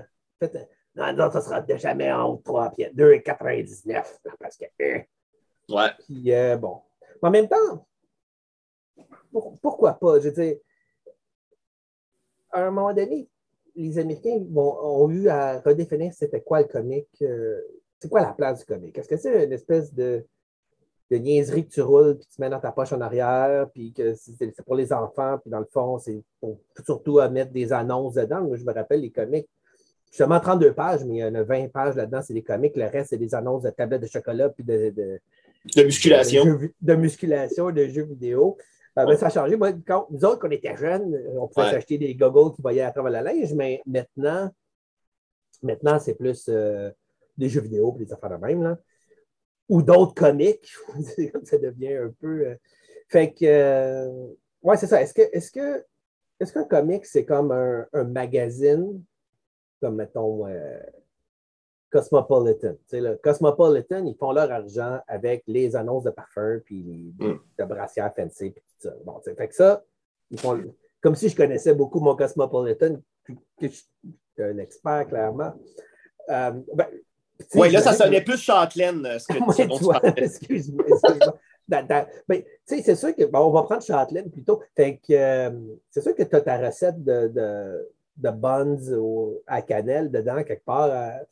[0.95, 4.05] non, non, ça sera jamais en haut de 3 pieds, 2,99
[4.39, 4.65] parce que.
[4.79, 5.03] Hein.
[5.69, 5.89] ouais.
[6.05, 6.81] Puis euh, bon.
[7.21, 7.87] Mais en même temps,
[9.61, 10.19] pourquoi pas?
[10.19, 10.57] Je veux dire,
[12.51, 13.27] à un moment donné,
[13.75, 17.07] les Américains ont eu à redéfinir c'était quoi le comic.
[17.21, 17.61] Euh,
[17.99, 18.97] c'est quoi la place du comic?
[18.97, 20.25] Est-ce que c'est une espèce de
[21.11, 24.15] de niaiserie que tu roules, puis tu mets dans ta poche en arrière, puis que
[24.15, 26.21] c'est pour les enfants, puis dans le fond, c'est
[26.83, 28.41] surtout à mettre des annonces dedans.
[28.41, 29.47] Moi, je me rappelle les comics.
[30.09, 32.75] Justement, 32 pages, mais il y en a 20 pages là-dedans, c'est des comics.
[32.75, 34.89] Le reste, c'est des annonces de tablettes de chocolat, puis de,
[35.75, 36.45] de, musculation.
[36.81, 38.57] De, musculation, de jeux vidéo.
[38.97, 39.57] Euh, ça a changé.
[39.57, 42.81] Moi, quand, nous autres, quand on était jeunes, on pouvait s'acheter des goggles qui voyaient
[42.81, 44.49] à travers la linge, mais maintenant,
[45.61, 46.89] maintenant c'est plus euh,
[47.37, 48.63] des jeux vidéo et des affaires de même.
[48.63, 48.77] Là
[49.69, 50.67] ou d'autres comics.
[51.43, 52.47] ça devient un peu.
[52.47, 52.55] Euh,
[53.07, 54.27] fait que, euh,
[54.63, 55.01] ouais, c'est ça.
[55.01, 55.85] Est-ce que, est-ce que,
[56.39, 59.03] est-ce qu'un comic, c'est comme un, magazine,
[59.81, 60.79] comme mettons euh,
[61.91, 62.75] Cosmopolitan?
[63.23, 67.39] Cosmopolitan, ils font leur argent avec les annonces de parfums, puis les, mm.
[67.59, 68.95] de brassières fancy, puis tout ça.
[69.05, 69.83] Bon, fait que ça,
[70.29, 70.61] ils font.
[71.01, 73.87] Comme si je connaissais beaucoup mon Cosmopolitan, que je suis
[74.39, 75.53] un expert, clairement.
[76.27, 76.63] ben,
[77.55, 79.33] oui, là, ça sonnait plus Châtelaine, euh, ce, que,
[80.17, 80.83] Excuse-moi.
[80.83, 81.31] Excuse
[81.67, 84.61] ben, c'est sûr que, bon, on va prendre Châtelaine plutôt.
[84.75, 85.51] Fait que, euh,
[85.89, 88.77] c'est sûr que tu as ta recette de, de, de buns
[89.47, 90.91] à cannelle dedans, quelque part.
[90.91, 91.23] Euh,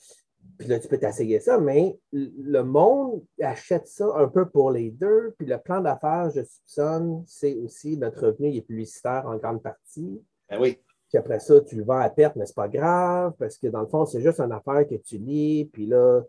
[0.57, 4.91] puis là, tu peux t'essayer ça, mais le monde achète ça un peu pour les
[4.91, 5.33] deux.
[5.37, 10.21] Puis le plan d'affaires, je soupçonne, c'est aussi notre revenu est publicitaire en grande partie.
[10.49, 10.79] Ben oui.
[11.13, 13.81] Puis après ça, tu le vends à perte, mais c'est pas grave, parce que dans
[13.81, 16.23] le fond, c'est juste une affaire que tu lis, puis là,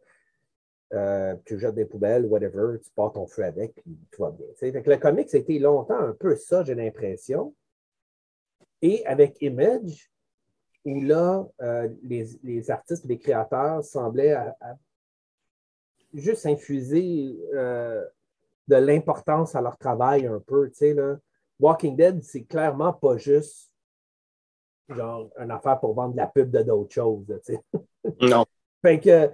[0.92, 4.46] euh, tu jettes des poubelles, whatever, tu pars ton feu avec, puis tout va bien.
[4.56, 7.54] Fait que le comics, c'était longtemps un peu ça, j'ai l'impression.
[8.82, 10.10] Et avec Image,
[10.84, 14.36] où là, euh, les, artistes et les créateurs semblaient
[16.12, 18.04] juste infuser euh,
[18.68, 20.70] de l'importance à leur travail un peu.
[20.82, 21.16] Là.
[21.58, 23.70] Walking Dead, c'est clairement pas juste
[24.88, 27.26] genre une affaire pour vendre de la pub de d'autres choses.
[28.20, 28.44] non.
[28.82, 29.30] Fait que,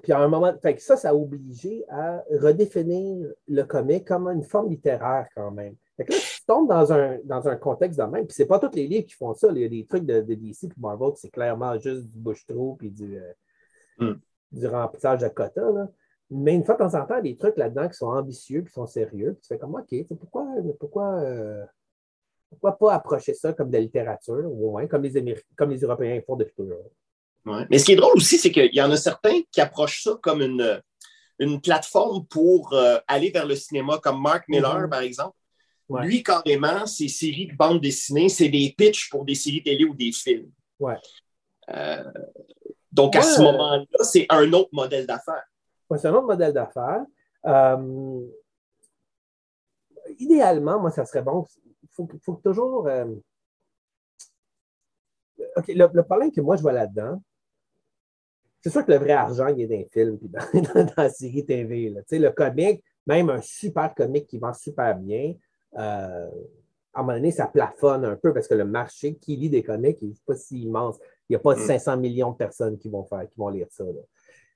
[0.00, 4.26] puis à un moment, fait que ça, ça a obligé à redéfinir le comic comme
[4.28, 5.74] une forme littéraire quand même.
[5.98, 8.58] Fait que là, tu tombes dans un, dans un contexte de même, puis c'est pas
[8.58, 9.48] tous les livres qui font ça.
[9.50, 12.90] Il y a des trucs de, DC et Marvel c'est clairement juste du bouche-trou puis
[12.90, 13.32] du, euh,
[13.98, 14.18] hmm.
[14.52, 15.72] du remplissage de quotas.
[15.72, 15.88] Là.
[16.30, 18.08] Mais une fois de temps en temps, il y a des trucs là-dedans qui sont
[18.08, 19.34] ambitieux, qui sont sérieux.
[19.34, 20.46] Puis tu fais comme OK, pourquoi,
[20.80, 21.64] pourquoi, euh,
[22.48, 26.20] pourquoi pas approcher ça comme de la littérature, au moins, comme les, comme les Européens
[26.26, 26.90] font depuis toujours.
[27.70, 30.18] Mais ce qui est drôle aussi, c'est qu'il y en a certains qui approchent ça
[30.20, 30.82] comme une,
[31.38, 34.88] une plateforme pour euh, aller vers le cinéma, comme Mark Miller, mm-hmm.
[34.88, 35.36] par exemple.
[35.88, 39.94] Lui, carrément, ses séries de bande dessinée, c'est des pitchs pour des séries télé ou
[39.94, 40.50] des films.
[40.80, 40.96] Ouais.
[41.70, 42.02] Euh,
[42.90, 45.44] donc, à ce moment-là, c'est un autre modèle d'affaires.
[45.96, 47.04] c'est un autre modèle d'affaires.
[47.44, 48.20] Euh,
[50.18, 51.46] idéalement, moi, ça serait bon.
[51.98, 52.88] Il faut, faut, toujours.
[55.56, 57.22] OK, le, problème que moi, je vois là-dedans,
[58.62, 60.18] c'est sûr que le vrai argent, il est dans les films
[60.54, 61.94] et dans, la série TV.
[62.10, 65.34] Le comic, même un super comic qui vend super bien,
[65.78, 66.30] euh,
[66.92, 69.62] à un moment donné, ça plafonne un peu parce que le marché qui lit des
[69.62, 70.98] comics, il n'est pas si immense.
[71.28, 72.00] Il n'y a pas 500 mm.
[72.00, 73.84] millions de personnes qui vont, faire, qui vont lire ça.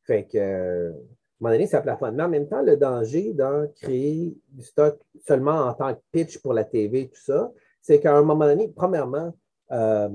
[0.05, 0.93] Fait que, euh,
[1.41, 2.17] à un moment donné, ça plafonne.
[2.17, 6.39] Mais en même temps, le danger d'en créer du stock seulement en tant que pitch
[6.39, 7.51] pour la TV, tout ça,
[7.81, 9.35] c'est qu'à un moment donné, premièrement,
[9.73, 10.09] euh,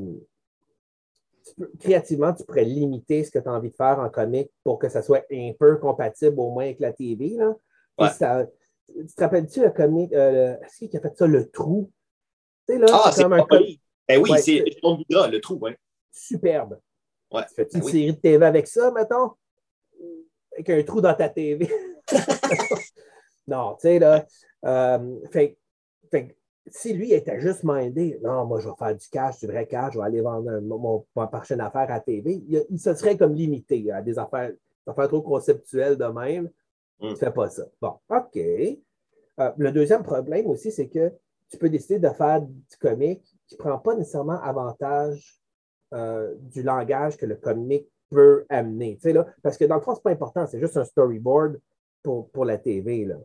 [1.79, 4.88] créativement, tu pourrais limiter ce que tu as envie de faire en comic pour que
[4.88, 7.29] ça soit un peu compatible au moins avec la TV.
[7.29, 7.55] Là.
[7.97, 11.91] tu te rappelles-tu le comic, euh, est-ce qu'il a fait ça, Le Trou?
[12.67, 13.81] là, ah, c'est comme un comic.
[14.07, 15.71] Ben oui, c'est le Trou, oui.
[16.11, 16.79] Superbe.
[17.31, 17.41] Ouais.
[17.47, 19.31] Tu fais une ben série de TV avec ça, mettons?
[20.56, 21.70] Avec un trou dans ta TV.
[23.48, 24.26] non, tu sais, là.
[24.65, 25.58] Euh, fait,
[26.10, 26.36] fait
[26.68, 29.94] si lui était juste mindé, non, moi, je vais faire du cash, du vrai cash,
[29.94, 34.02] je vais aller vendre mon, prochaine affaire à TV, il, se serait comme limité à
[34.02, 34.52] des affaires,
[34.88, 36.50] affaires trop conceptuelles de même.
[37.00, 37.15] Mm.
[37.15, 37.65] fait pas ça.
[37.82, 38.38] Bon, OK.
[38.38, 41.12] Euh, le deuxième problème aussi, c'est que
[41.50, 45.39] tu peux décider de faire du comique qui ne prend pas nécessairement avantage
[45.94, 48.98] euh, du langage que le comique peut amener.
[49.04, 51.60] Là, parce que dans le fond, ce n'est pas important, c'est juste un storyboard
[52.04, 53.06] pour, pour la TV.
[53.06, 53.18] Là.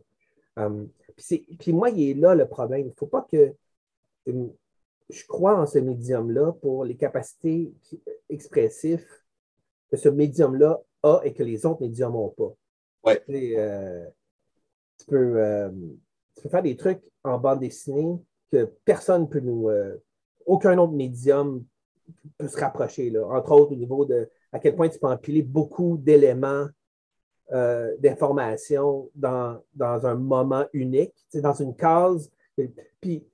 [0.59, 0.85] Euh,
[1.59, 2.81] puis, moi, il est là le problème.
[2.81, 3.53] Il ne faut pas que.
[4.27, 4.47] Euh,
[5.09, 7.73] je crois en ce médium-là pour les capacités
[8.29, 9.05] expressives
[9.89, 12.53] que ce médium-là a et que les autres médiums n'ont pas.
[13.03, 13.21] Ouais.
[13.29, 14.07] Euh,
[14.97, 15.69] tu, peux,
[16.35, 18.21] tu, peux, faire des trucs en bande dessinée
[18.53, 19.69] que personne ne peut nous.
[20.45, 21.65] aucun autre médium
[22.37, 23.09] peut se rapprocher.
[23.09, 23.25] Là.
[23.25, 26.67] Entre autres, au niveau de à quel point tu peux empiler beaucoup d'éléments
[27.53, 32.31] euh, d'informations dans, dans, un moment unique, dans une case.
[33.01, 33.25] Puis,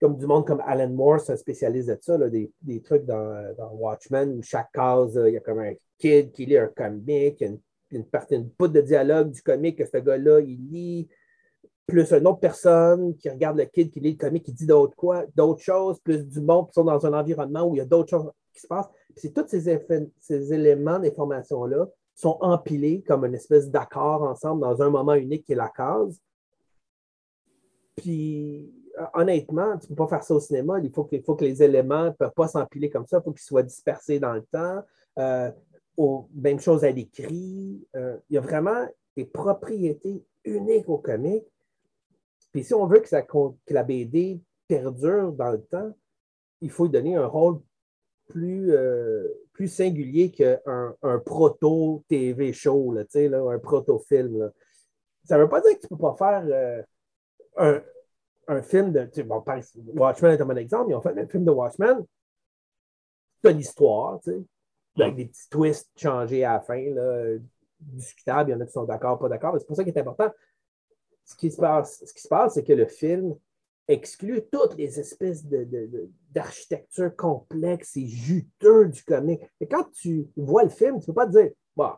[0.00, 3.52] comme du monde comme Alan Moore, c'est un spécialiste de ça, des, des, trucs dans,
[3.72, 7.58] Watchmen où chaque case, il y a comme un kid qui lit un comic, une,
[7.90, 11.08] une partie, une poutre de dialogue du comic que ce gars-là, il lit,
[11.86, 14.94] plus une autre personne qui regarde le kid qui lit le comic, qui dit d'autres
[14.94, 17.84] quoi, d'autres choses, plus du monde qui sont dans un environnement où il y a
[17.84, 18.90] d'autres choses qui se passent.
[19.16, 19.80] c'est tous ces,
[20.18, 25.52] ces éléments d'information-là sont empilés comme une espèce d'accord ensemble dans un moment unique qui
[25.52, 26.20] est la case.
[27.96, 30.78] Puis, euh, honnêtement, tu ne peux pas faire ça au cinéma.
[30.80, 33.18] Il faut que, faut que les éléments ne peuvent pas s'empiler comme ça.
[33.18, 34.82] Il faut qu'ils soient dispersés dans le temps.
[35.18, 35.50] Euh,
[36.34, 37.86] même chose à l'écrit.
[37.96, 38.86] Euh, il y a vraiment
[39.16, 41.44] des propriétés uniques au comic.
[42.52, 45.92] Puis si on veut que, ça, que la BD perdure dans le temps,
[46.60, 47.60] il faut lui donner un rôle
[48.30, 54.50] plus, euh, plus singulier qu'un un proto-TV show, là, là, un proto-film.
[55.24, 56.82] Ça ne veut pas dire que tu ne peux pas faire euh,
[57.56, 57.82] un,
[58.48, 59.22] un, film de.
[59.22, 59.42] Bon,
[59.94, 60.90] Watchmen est un bon exemple.
[60.90, 62.04] Ils ont fait un film de Watchmen.
[63.42, 67.38] C'est une histoire, tu sais, avec des petits twists changés à la fin, là,
[67.78, 68.50] discutables.
[68.50, 69.56] Il y en a qui sont d'accord, pas d'accord.
[69.58, 70.30] C'est pour ça qu'il est important.
[71.24, 73.34] Ce qui se passe, ce qui se passe, c'est que le film
[73.86, 75.44] exclut toutes les espèces
[76.30, 79.40] d'architecture complexe et juteux du comic.
[79.60, 81.90] Et quand tu vois le film, tu ne peux pas te dire, bon,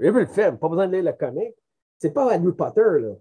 [0.00, 1.54] j'ai vu le film, pas besoin de lire le comic.
[1.98, 3.14] C'est pas Harry Potter, là.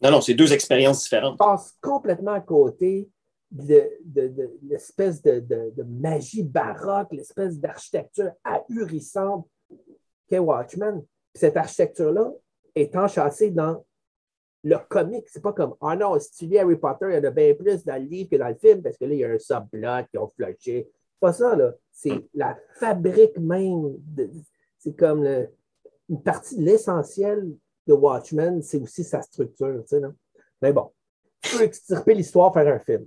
[0.00, 1.34] Non, non, c'est deux expériences différentes.
[1.34, 3.08] Tu passes complètement à côté
[3.50, 3.90] de,
[4.62, 9.48] l'espèce de, magie baroque, l'espèce d'architecture ahurissante
[10.28, 11.02] qu'est Watchmen.
[11.34, 12.30] cette architecture-là
[12.74, 13.84] est enchâssé dans
[14.64, 15.26] le comique.
[15.28, 17.54] C'est pas comme, ah non, si tu lis Harry Potter, il y en a bien
[17.54, 19.38] plus dans le livre que dans le film, parce que là, il y a un
[19.38, 20.88] subplot qui ont flushé.
[21.20, 21.74] Pas ça, là.
[21.90, 23.96] C'est la fabrique même.
[24.78, 25.26] C'est comme
[26.08, 27.48] une partie de l'essentiel
[27.86, 30.14] de Watchmen, c'est aussi sa structure, tu sais, non?
[30.60, 30.90] Mais bon,
[31.40, 33.06] tu peux extirper l'histoire, faire un film.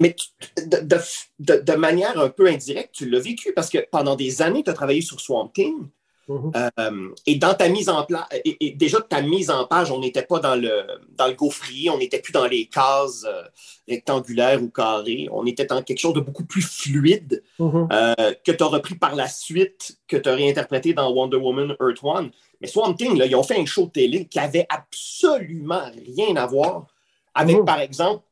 [0.00, 0.16] Mais
[0.58, 4.74] de, manière un peu indirecte, tu l'as vécu parce que pendant des années, tu as
[4.74, 5.86] travaillé sur Swamp Thing.
[6.28, 6.52] Mhm.
[6.56, 10.22] Euh, et dans ta mise en place, et, déjà ta mise en page, on n'était
[10.22, 10.82] pas dans le,
[11.16, 13.42] dans le gaufrier, on n'était plus dans les cases euh,
[13.88, 17.88] rectangulaires ou carrées, on était dans quelque chose de beaucoup plus fluide mhm.
[17.92, 21.76] euh, que tu as repris par la suite, que tu as réinterprété dans Wonder Woman
[21.80, 22.30] Earth One.
[22.60, 26.36] Mais Swamp Thing, là, ils ont fait un show de télé qui avait absolument rien
[26.36, 26.86] à voir
[27.34, 27.64] avec, mhm.
[27.64, 28.22] par exemple,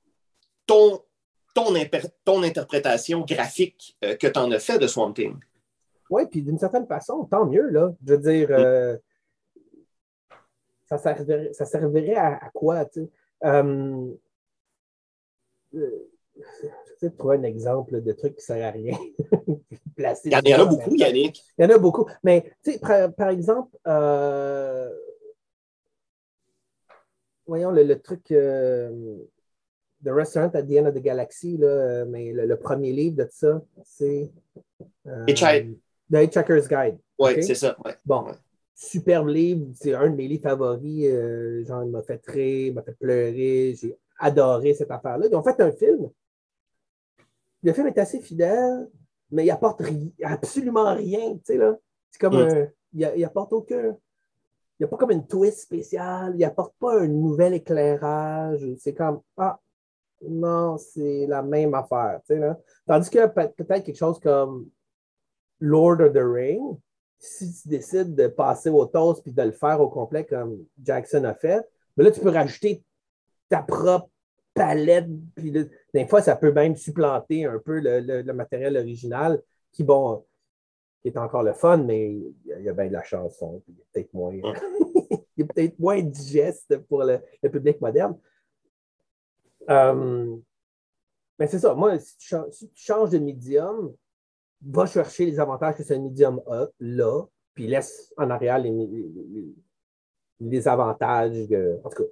[0.65, 1.03] ton,
[1.55, 1.75] ton,
[2.25, 5.35] ton interprétation graphique que tu en as fait de Swamp Thing.
[6.11, 7.95] Oui, puis d'une certaine façon, tant mieux, là.
[8.05, 8.99] Je veux dire, euh,
[10.87, 13.11] ça, servirait, ça servirait à, quoi, tu sais?
[13.45, 14.13] Euh,
[15.75, 16.09] euh,
[17.01, 18.99] de trouver un exemple de truc qui ne sert à rien.
[20.25, 21.43] il y en a beaucoup, Yannick.
[21.57, 22.07] Il y en a beaucoup.
[22.25, 22.81] Mais, tu sais,
[23.17, 23.79] par, exemple,
[27.47, 32.93] voyons le, truc The Restaurant at the End of the Galaxy, là, mais le, premier
[32.93, 34.29] livre de ça, c'est.
[36.11, 36.99] The Hitchhiker's Guide.
[37.19, 37.77] Oui, c'est ça.
[38.05, 38.27] Bon,
[38.75, 39.67] superbe livre.
[39.75, 41.07] C'est un de mes livres favoris.
[41.07, 43.75] Euh, genre, il m'a fait rire, il m'a fait pleurer.
[43.81, 45.27] J'ai adoré cette affaire-là.
[45.31, 46.11] Ils ont fait un film.
[47.63, 48.89] Le film est assez fidèle,
[49.31, 49.83] mais il apporte
[50.23, 51.35] absolument rien.
[51.35, 51.77] Tu sais, là.
[52.11, 52.49] C'est comme mm.
[52.49, 52.69] un.
[52.93, 53.97] Il, apporte aucun.
[54.79, 56.35] Il n'y a pas comme une twist spéciale.
[56.37, 58.67] Il apporte pas un nouvel éclairage.
[58.79, 59.21] C'est comme.
[59.37, 59.61] Ah,
[60.27, 62.21] non, c'est la même affaire.
[62.27, 62.59] Tu sais, là.
[62.87, 64.71] Tandis que peut-être quelque chose comme
[65.61, 66.79] Lord of the Ring,
[67.19, 71.25] si tu décides de passer au toast puis de le faire au complet comme Jackson
[71.25, 71.63] a fait,
[71.97, 72.83] mais là, tu peux rajouter
[73.49, 74.09] ta propre
[74.55, 75.07] palette.
[75.35, 79.43] Puis des fois, ça peut même supplanter un peu le, matériel original
[79.73, 80.25] qui, bon,
[81.05, 83.63] est encore le fun, mais il y a, bien de la chanson.
[83.69, 84.33] il est peut-être moins,
[85.37, 87.21] il est peut-être moins digeste pour le,
[87.51, 88.19] public moderne.
[89.69, 90.37] Euh,
[91.39, 91.75] mais c'est ça.
[91.75, 92.37] Moi, si tu,
[92.75, 93.95] changes de médium,
[94.63, 98.71] va chercher les avantages que ce médium a là, puis laisse en arrière les,
[100.41, 101.37] les, avantages.
[101.85, 102.11] en tout cas,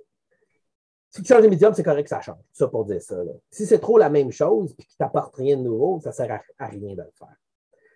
[1.11, 2.40] si tu changes de médium, c'est correct que ça change.
[2.52, 3.16] Ça pour dire ça.
[3.50, 6.14] Si c'est trop la même chose puis qu'il ne t'apporte rien de nouveau, ça ne
[6.14, 7.37] sert à, rien de le faire.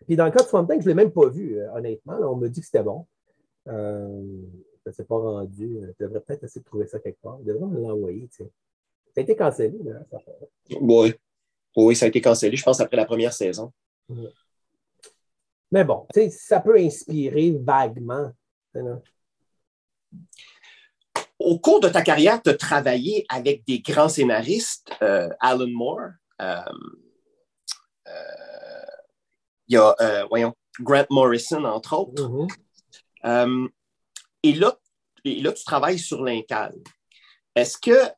[0.06, 2.18] Puis dans le cas de Swamp Tank, je ne l'ai même pas vu, euh, honnêtement.
[2.20, 3.06] on me dit que c'était bon.
[3.68, 4.22] Euh,
[4.82, 5.78] ça ne s'est pas rendu.
[5.80, 7.38] Je devrais peut-être essayer de trouver ça quelque part.
[7.40, 8.28] Je devrais me l'envoyer.
[8.32, 8.44] Ça
[9.16, 10.18] a été cancellé, là, ça
[10.80, 11.14] Oui.
[11.76, 13.72] Oui, ça a été cancellé, je pense, après la première saison.
[15.72, 18.30] Mais bon, ça peut inspirer vaguement.
[21.38, 26.10] Au cours de ta carrière, tu as travaillé avec des grands scénaristes, euh, Alan Moore,
[26.42, 26.60] euh,
[28.06, 28.12] euh,
[29.66, 32.22] il y a, voyons, Grant Morrison, entre autres.
[33.24, 33.68] Mm-hmm.
[34.42, 34.78] et, là,
[35.24, 36.74] là, tu travailles sur l'Incal.
[37.54, 38.10] Est-ce que,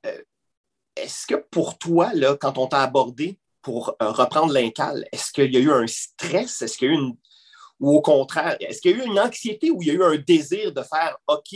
[0.97, 5.57] est-ce que pour toi, là, quand on t'a abordé pour reprendre l'Incal, est-ce qu'il y
[5.57, 6.63] a eu un stress?
[6.63, 7.17] Est-ce qu'il y a eu une,
[7.81, 10.03] ou au contraire, est-ce qu'il y a eu une anxiété ou il y a eu
[10.03, 11.55] un désir de faire OK,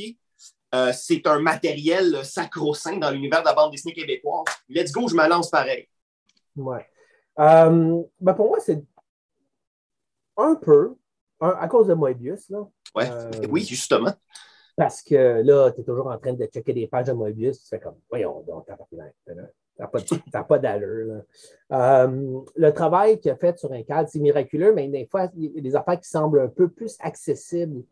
[0.74, 4.44] euh, c'est un matériel sacro-saint dans l'univers de la bande dessinée québécoise?
[4.68, 5.88] Let's go, je me lance pareil.
[6.56, 6.86] Ouais.
[7.38, 8.82] Euh, ben pour moi, c'est
[10.36, 10.96] un peu,
[11.40, 12.48] à cause de Moebius.
[12.50, 12.68] Là.
[12.94, 13.08] Ouais.
[13.10, 14.12] Euh, oui, justement.
[14.76, 17.68] Parce que là, tu es toujours en train de checker des pages de Moebius, tu
[17.68, 18.66] fais comme, voyons, donc,
[19.78, 21.22] n'a pas, d'allure.
[21.72, 25.54] Euh, le travail qu'il a fait sur un cadre, c'est miraculeux, mais des fois, il
[25.54, 27.82] y a des affaires qui semblent un peu plus accessibles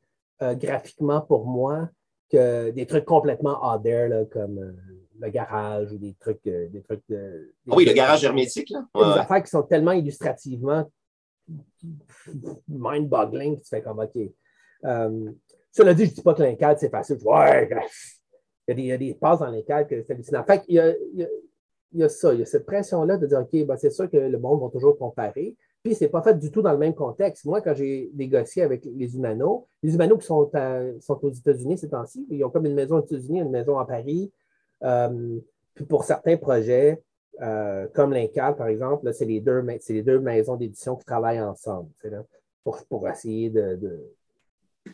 [0.42, 1.88] euh, graphiquement pour moi
[2.30, 4.72] que des trucs complètement out there, comme euh,
[5.20, 6.42] le garage ou des trucs.
[6.42, 7.04] des trucs
[7.66, 8.70] oui, le garage hermétique.
[8.70, 8.84] Là?
[8.94, 10.90] Des affaires qui sont tellement illustrativement
[12.68, 14.18] mind-boggling que tu fais comme OK.
[14.82, 17.18] cela dit, je ne dis pas que l'Incad, c'est facile.
[17.24, 17.70] Ouais,
[18.68, 20.42] il y, a des, il passes dans l'Incad que c'est hallucinant.
[20.42, 21.28] Fait il y a, il y a
[22.08, 24.60] ça, il y a cette pression-là de dire, OK, ben, c'est sûr que le monde
[24.60, 25.56] va toujours comparer.
[25.82, 27.44] Puis, ce n'est pas fait du tout dans le même contexte.
[27.44, 30.50] Moi, quand j'ai négocié avec les humanos, les humanos qui sont,
[31.00, 33.86] sont aux États-Unis ces temps-ci, ils ont comme une maison aux États-Unis, une maison à
[33.86, 34.32] Paris.
[34.82, 35.38] Euh,
[35.74, 37.02] puis pour certains projets,
[37.40, 41.90] euh, comme l'Incal, par exemple, c'est les, deux, les deux maisons d'édition qui travaillent ensemble
[42.64, 44.92] pour, pour essayer de, de,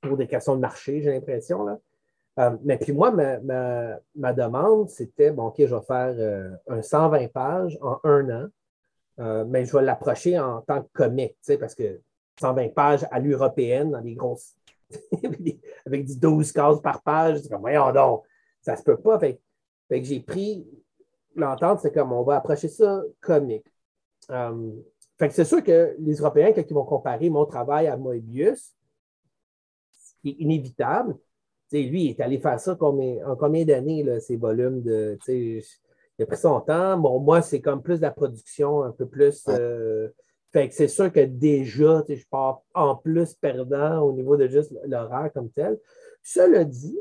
[0.00, 1.78] pour des questions de marché, j'ai l'impression.
[2.38, 7.28] Euh, mais puis moi, ma, demande, c'était, bon, OK, je vais faire euh, un 120
[7.32, 8.48] pages en un an,
[9.20, 12.00] euh, mais je vais l'approcher en tant que comique, parce que
[12.40, 14.54] 120 pages à l'européenne, dans des grosses,
[15.86, 17.40] avec 12 cases par page.
[17.40, 18.24] C'est comme, voyons donc,
[18.60, 19.18] ça se peut pas.
[19.18, 19.40] Fait,
[19.88, 20.66] que j'ai pris
[21.34, 23.66] l'entente, c'est comme, on va approcher ça comique.
[24.28, 28.74] Fait que c'est sûr que les Européens, quand ils vont comparer mon travail à Moebius,
[29.90, 31.16] c'est inévitable.
[31.72, 35.18] Lui, il est allé faire ça combien, en combien d'années, ces volumes de.
[36.18, 36.96] Il a pris son temps.
[36.96, 39.44] Bon, moi, c'est comme plus de la production, un peu plus.
[39.48, 40.08] Euh,
[40.52, 44.72] fait que c'est sûr que déjà, je pars en plus perdant au niveau de juste
[44.86, 45.78] l'horaire comme tel.
[46.22, 46.98] Cela dit,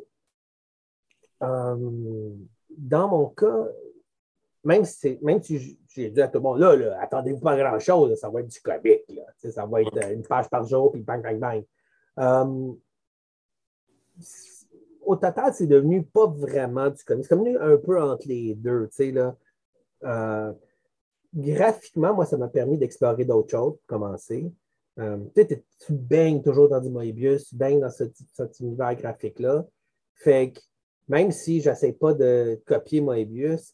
[1.41, 2.29] euh,
[2.77, 3.67] dans mon cas,
[4.63, 8.29] même si, même si j'ai dit à tout le monde, là, attendez-vous pas grand-chose, ça
[8.29, 11.63] va être du comique, ça va être une page par jour, puis bang, bang, bang.
[12.19, 12.73] Euh,
[15.05, 17.25] au total, c'est devenu pas vraiment du comique.
[17.27, 19.35] C'est devenu un peu entre les deux, tu sais, là.
[20.03, 20.53] Euh,
[21.33, 24.51] graphiquement, moi, ça m'a permis d'explorer d'autres choses, pour commencer.
[24.99, 29.65] Euh, tu baignes toujours dans du Moebius, tu baignes dans ce, cet univers graphique-là.
[30.13, 30.59] Fait que
[31.07, 33.73] même si je n'essaie pas de copier Moebius,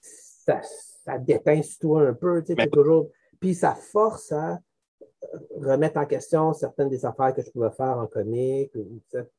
[0.00, 0.60] ça,
[1.04, 2.42] ça déteint sur toi un peu.
[2.42, 3.10] Tu toujours...
[3.38, 4.58] Puis ça force à
[5.60, 8.72] remettre en question certaines des affaires que je pouvais faire en comique.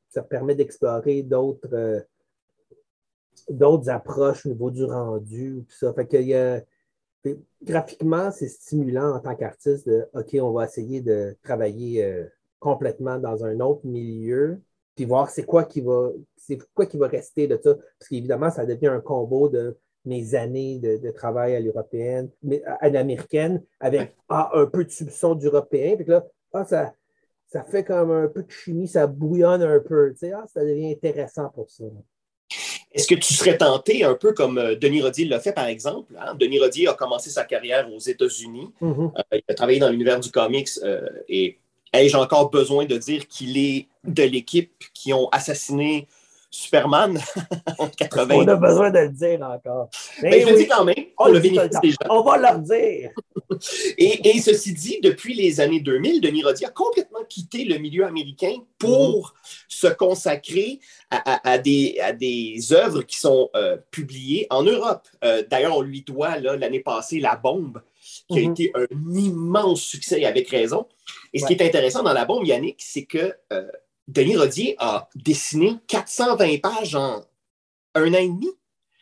[0.08, 2.00] Ça, permet d'explorer d'autres euh,
[3.48, 5.64] d'autres approches au niveau du rendu.
[5.68, 5.92] Tout ça.
[5.92, 6.64] Fait que
[7.62, 12.24] graphiquement, c'est stimulant en tant qu'artiste de OK, on va essayer de travailler euh,
[12.58, 14.60] complètement dans un autre milieu,
[14.94, 17.74] puis voir c'est quoi qui va c'est quoi qui va rester de ça.
[17.74, 22.30] Parce qu'évidemment, ça devient un combo de mes années de, travail à l'européenne,
[22.80, 25.96] à l'américaine, avec ah, un peu de soupçon d'européen.
[25.96, 26.92] Puis là, ah, ça,
[27.46, 30.12] ça fait comme un peu de chimie, ça bouillonne un peu.
[30.12, 31.84] Tu sais, ah, ça devient intéressant pour ça.
[32.94, 36.14] Est-ce que tu serais tenté, un peu comme euh, Denis Rodier l'a fait, par exemple?
[36.16, 36.36] Hein?
[36.36, 38.70] Denis Rodier a commencé sa carrière aux États-Unis.
[38.80, 39.12] Mm-hmm.
[39.18, 41.58] Euh, il a travaillé dans l'univers du comics euh, et
[41.92, 46.06] ai-je encore besoin de dire qu'il est de l'équipe qui ont assassiné
[46.54, 47.20] Superman
[47.78, 48.34] en 80.
[48.36, 49.90] On a besoin de le dire encore.
[50.22, 50.94] Mais ben, je le dis quand même.
[51.18, 51.42] On, le
[52.08, 53.10] on va leur dire.
[53.98, 58.54] et, ceci dit, depuis les années 2000, Denis Roddy a complètement quitté le milieu américain
[58.78, 59.64] pour mm-hmm.
[59.66, 60.78] se consacrer
[61.10, 65.08] à, des, à des œuvres qui sont euh, publiées en Europe.
[65.24, 67.82] Euh, d'ailleurs, on lui doit l'année passée La Bombe,
[68.28, 68.50] qui a mm-hmm.
[68.52, 70.86] été un immense succès avec raison.
[71.32, 73.66] Et ce qui est intéressant dans La Bombe, Yannick, c'est que euh,
[74.06, 77.24] Denis Rodier a dessiné 420 pages en
[77.94, 78.50] un an et demi.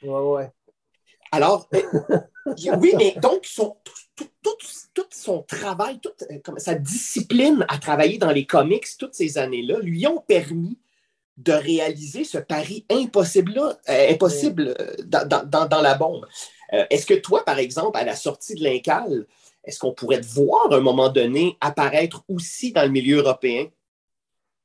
[0.03, 0.51] Ouais, ouais.
[1.33, 3.77] Alors, euh, oui, mais donc, son,
[4.43, 4.57] tout,
[5.11, 10.07] son travail, toute euh, sa discipline à travailler dans les comics toutes ces années-là lui
[10.07, 10.79] ont permis
[11.39, 14.75] de réaliser ce pari impossible, euh, impossible
[15.07, 16.27] dans, la bombe.
[16.91, 19.27] est-ce que toi, par exemple, à la sortie de l'Incal,
[19.65, 23.69] est-ce qu'on pourrait te voir à un moment donné apparaître aussi dans le milieu européen?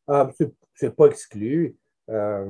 [0.07, 0.29] Ah,
[0.73, 1.75] c'est pas exclu.
[2.09, 2.45] Euh,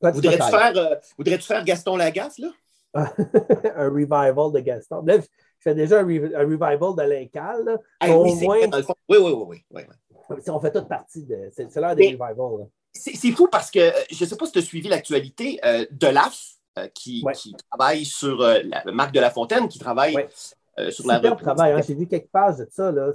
[0.00, 2.48] voudrais-tu faire, euh, faire, Gaston Lagaffe, là?
[2.94, 5.02] un revival de Gaston.
[5.06, 5.26] Là, je
[5.60, 7.78] fais déjà un, revival de l'Incal.
[8.02, 8.10] oui,
[9.08, 9.82] oui, oui, oui,
[10.28, 11.50] oui, On fait toute partie de.
[11.52, 12.68] C'est l'heure des revivals.
[12.92, 16.08] C'est fou parce que je ne sais pas si tu as suivi l'actualité euh, de
[16.08, 16.54] l'AF
[16.94, 20.28] qui, qui, travaille sur la marque de la Fontaine, qui travaille
[20.90, 21.20] sur la.
[21.34, 21.72] travail.
[21.72, 21.80] Hein.
[21.86, 22.92] J'ai vu quelques pages de ça.
[22.92, 23.12] Là.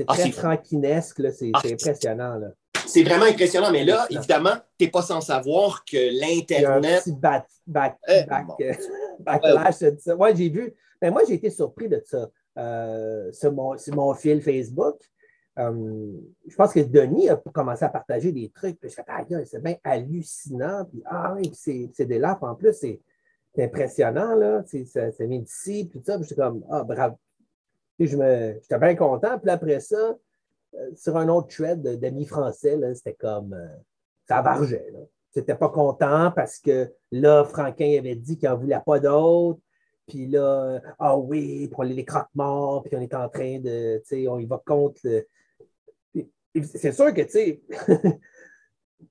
[0.00, 2.40] C'est ah, très franquinesque, c'est ah, impressionnant.
[2.86, 7.02] C'est vraiment impressionnant, mais là, évidemment, tu n'es pas sans savoir que l'Internet.
[7.06, 8.22] Un back, euh,
[8.60, 8.72] euh,
[9.20, 10.16] backlash de ça.
[10.16, 10.74] Oui, j'ai vu.
[11.02, 14.96] Mais moi, j'ai été surpris de ça euh, sur, mon, mon, fil Facebook.
[15.58, 18.80] je pense que Denis a commencé à partager des trucs.
[18.80, 20.86] Puis je fais, ah, c'est bien hallucinant.
[20.86, 22.72] Puis, ah oui, c'est des laps en plus.
[22.72, 23.00] C'est
[23.58, 24.62] impressionnant, là.
[24.66, 24.86] C'est
[25.20, 25.84] vient d'ici.
[25.84, 26.16] Puis ça.
[26.16, 27.16] Puis j'étais comme, ah, bravo,
[28.06, 29.38] j'étais bien content.
[29.38, 30.16] Puis après ça,
[30.74, 33.66] euh, sur un autre thread d'amis français, c'était comme euh,
[34.28, 34.92] ça vargeait.
[35.32, 39.60] C'était pas content parce que là, Franquin avait dit qu'il n'en voulait pas d'autres.
[40.08, 44.28] Puis là, ah oui, pour les, croque-morts, puis on est en train de, tu sais,
[44.28, 45.00] on y va contre
[46.52, 47.60] C'est sûr que, tu sais,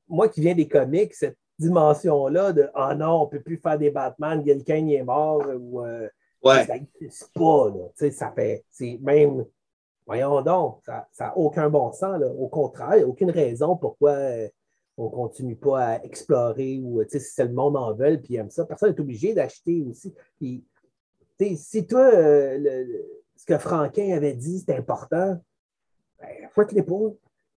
[0.10, 3.78] moi qui viens des comics, cette dimension-là de Ah non, on ne peut plus faire
[3.78, 6.10] des Batman, quelqu'un est mort, ou euh,
[6.44, 8.12] Ça n'existe pas, là.
[8.12, 8.64] ça fait.
[8.70, 9.46] C'est même.
[10.06, 12.20] Voyons donc, ça n'a aucun bon sens.
[12.20, 12.28] Là.
[12.28, 14.50] Au contraire, aucune raison pourquoi euh,
[14.98, 18.50] on ne continue pas à explorer ou si c'est le monde en veut puis aime
[18.50, 18.66] ça.
[18.66, 20.14] Personne n'est obligé d'acheter aussi.
[20.40, 20.66] Puis,
[21.56, 22.86] si toi, euh,
[23.36, 25.38] ce que Franquin avait dit, c'est important,
[26.20, 26.96] ben, fouette-les pas.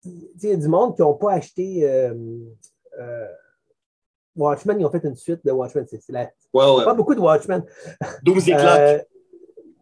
[0.04, 1.88] Il y a du monde qui n'ont pas acheté.
[1.88, 2.14] Euh,
[4.36, 5.86] Watchmen, ils ont fait une suite de Watchmen.
[5.88, 6.00] C'est,
[6.52, 7.64] Pas beaucoup de Watchmen.
[8.22, 8.78] 12 éclats.
[8.80, 8.98] Euh,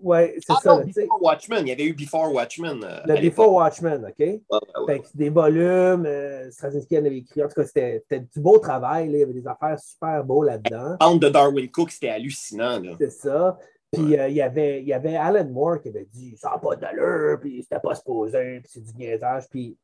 [0.01, 0.77] Ouais, c'est Ah ça.
[0.77, 0.85] non.
[0.85, 1.59] Before Watchmen.
[1.67, 2.85] Il y avait eu Before Watchmen.
[2.85, 3.53] euh, Le Before.
[3.53, 4.15] Watchmen, OK?
[4.19, 4.87] Ouais, ouais, ouais.
[4.87, 7.43] Fait que des volumes, euh, Straczynski en avait écrit.
[7.43, 9.09] En tout cas, c'était c'était du beau travail.
[9.09, 9.15] là.
[9.17, 10.97] Il y avait des affaires super beaux là-dedans.
[11.01, 12.81] Bande de Darwin Cook, c'était hallucinant.
[12.97, 13.59] C'est ça.
[13.93, 16.59] Puis euh, il, y avait, il y avait Alan Moore qui avait dit ça n'a
[16.59, 19.49] pas d'allure, puis c'était pas supposé, puis c'est du niaisage.
[19.51, 19.77] Puis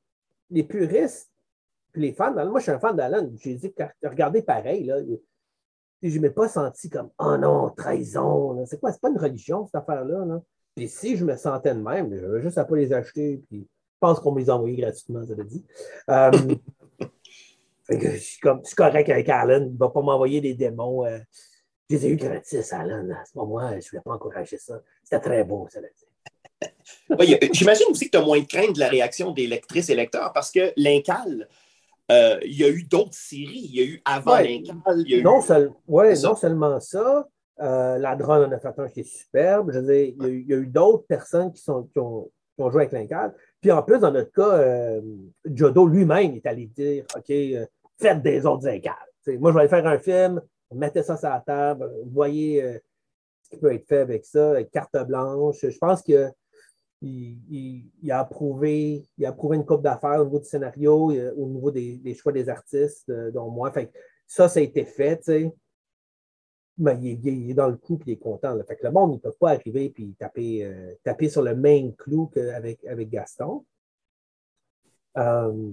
[0.48, 1.28] les puristes,
[1.94, 3.72] puis les fans, moi je suis un fan d'Alan, j'ai dit,
[4.02, 4.96] regardez pareil, là.
[6.02, 8.66] Je ne m'ai pas senti comme oh non, trahison.
[8.66, 8.92] C'est quoi?
[8.92, 10.26] C'est pas une religion, cette affaire-là.
[10.26, 10.42] Là.
[10.74, 13.98] Puis si je me sentais de même, j'avais juste à pas les acheter, puis je
[14.00, 15.62] pense qu'on me les a envoyés gratuitement, ça veut dire.
[16.10, 16.56] Euh,
[17.88, 21.06] je suis comme je suis correct avec Alan, il ne va pas m'envoyer des démons.
[21.06, 21.20] euh,
[21.88, 23.08] je les ai eu gratis, Alan.
[23.10, 24.82] À ce moment, je ne voulais pas encourager ça.
[25.04, 26.08] C'était très beau, ça veut dire.
[27.18, 29.94] Ouais, J'imagine aussi que tu as moins de crainte de la réaction des lectrices et
[29.94, 31.48] lecteurs parce que l'Incal,
[32.10, 33.68] euh, il y a eu d'autres séries.
[33.72, 34.44] Il y a eu avant Ouais.
[34.48, 34.76] l'Incal,
[35.06, 35.22] il y a eu.
[35.22, 36.28] Non, seul- ouais, C'est ça.
[36.28, 37.28] non seulement ça,
[37.60, 39.70] euh, la drone en a fait un qui est superbe.
[39.72, 42.70] Je veux dire, il y a eu, d'autres personnes qui, sont, qui, ont, qui ont
[42.70, 43.34] joué avec l'Incal.
[43.60, 45.00] Puis en plus, dans notre cas, euh,
[45.46, 47.64] Jodo lui-même est allé dire OK, euh,
[47.98, 48.68] faites des autres.
[49.22, 50.42] T'sais, moi, je vais aller faire un film,
[50.74, 52.80] mettez ça sur la table, voyez
[53.42, 55.66] ce qui peut être fait avec ça, avec carte blanche.
[55.66, 56.28] Je pense que
[57.04, 61.70] il, a approuvé, il a approuvé une coupe d'affaires au niveau du scénario, au niveau
[61.70, 63.72] des, choix des artistes, euh, dont moi.
[64.26, 65.52] Ça, ça a été fait, tu sais.
[66.76, 68.56] Mais il, est- il est dans le coup et il est content.
[68.66, 71.94] Fait que le monde, ne peut pas arriver et taper, euh, taper sur le même
[71.94, 73.64] clou qu'avec avec Gaston.
[75.16, 75.72] Euh,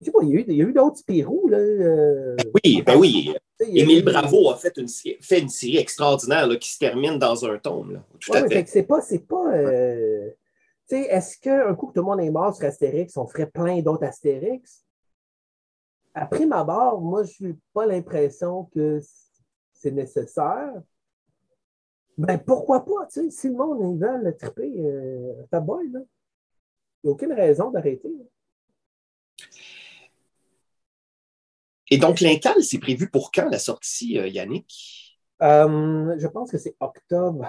[0.00, 1.58] je sais pas, il y a eu, il y a eu d'autres Spirou, là.
[1.58, 3.34] euh, Oui, ben oui.
[3.60, 7.44] Émile Bravo a fait une, sé- fait une série extraordinaire là, qui se termine dans
[7.44, 7.92] un tome.
[7.92, 8.04] là.
[8.18, 8.54] Tout Ouais, à mais fait.
[8.54, 9.00] fait que c'est pas.
[9.02, 10.30] C'est pas euh,
[10.88, 13.46] tu sais, est-ce qu'un coup que tout le monde est mort sur Astérix, on ferait
[13.50, 14.84] plein d'autres Astérix?
[16.14, 19.00] Après ma barre, moi, je n'ai pas l'impression que
[19.74, 20.72] c'est nécessaire.
[22.18, 23.06] Ben, pourquoi pas?
[23.12, 26.00] Tu sais, si le monde, ils veulent le triper, euh, ta boy, là.
[27.02, 28.08] Il n'y a aucune raison d'arrêter.
[28.08, 28.24] là.
[31.90, 35.18] Et donc, l'Incal, c'est prévu pour quand la sortie, euh, Yannick?
[35.42, 37.46] Euh, je pense que c'est octobre.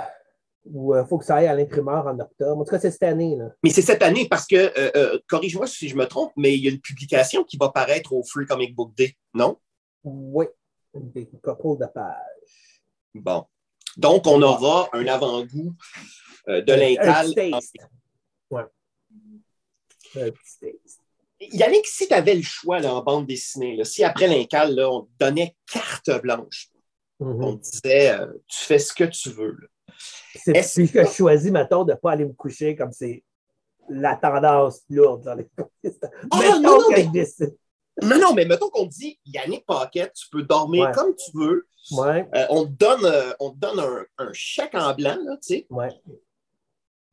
[0.66, 2.62] Ou il faut que ça aille à l'imprimeur en octobre.
[2.62, 3.36] En tout cas, c'est cette année.
[3.36, 3.50] Là.
[3.64, 6.64] Mais c'est cette année parce que, euh, euh, corrige-moi si je me trompe, mais il
[6.64, 9.58] y a une publication qui va paraître au Free Comic Book Day, non?
[10.04, 10.46] Oui,
[10.94, 12.72] des couple de pages.
[13.16, 13.46] Bon.
[13.98, 15.74] Donc, on aura un avant-goût
[16.48, 17.34] euh, de Un l'Incal.
[17.34, 17.76] petit taste.
[18.52, 18.64] Ouais.
[20.16, 21.01] Un petit taste.
[21.52, 25.02] Yannick, si tu avais le choix là, en bande dessinée, là, si après l'Incal, on
[25.04, 26.70] te donnait carte blanche,
[27.20, 27.44] Mhm.
[27.44, 29.58] on te disait euh, tu fais ce que tu veux.
[30.36, 33.24] C'est Est-ce puis que je choisis, mettons, de ne pas aller me coucher comme c'est
[33.90, 35.48] la tendance lourde dans les
[35.84, 37.58] Mettons non, non, que mais- je décide.
[38.02, 40.92] Non, non, mais mettons qu'on te dit Yannick Paquette, tu peux dormir Ouais.
[40.94, 41.68] comme tu veux.
[41.92, 45.36] Ouais, Euh, on te donne, euh, on te donne un, un chèque en blanc, là,
[45.46, 45.68] tu sais.
[45.70, 45.90] ouais.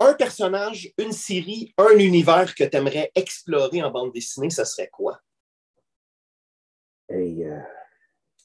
[0.00, 4.88] Un personnage, une série, un univers que tu aimerais explorer en bande dessinée, ce serait
[4.88, 5.20] quoi?
[7.10, 7.58] Et, euh,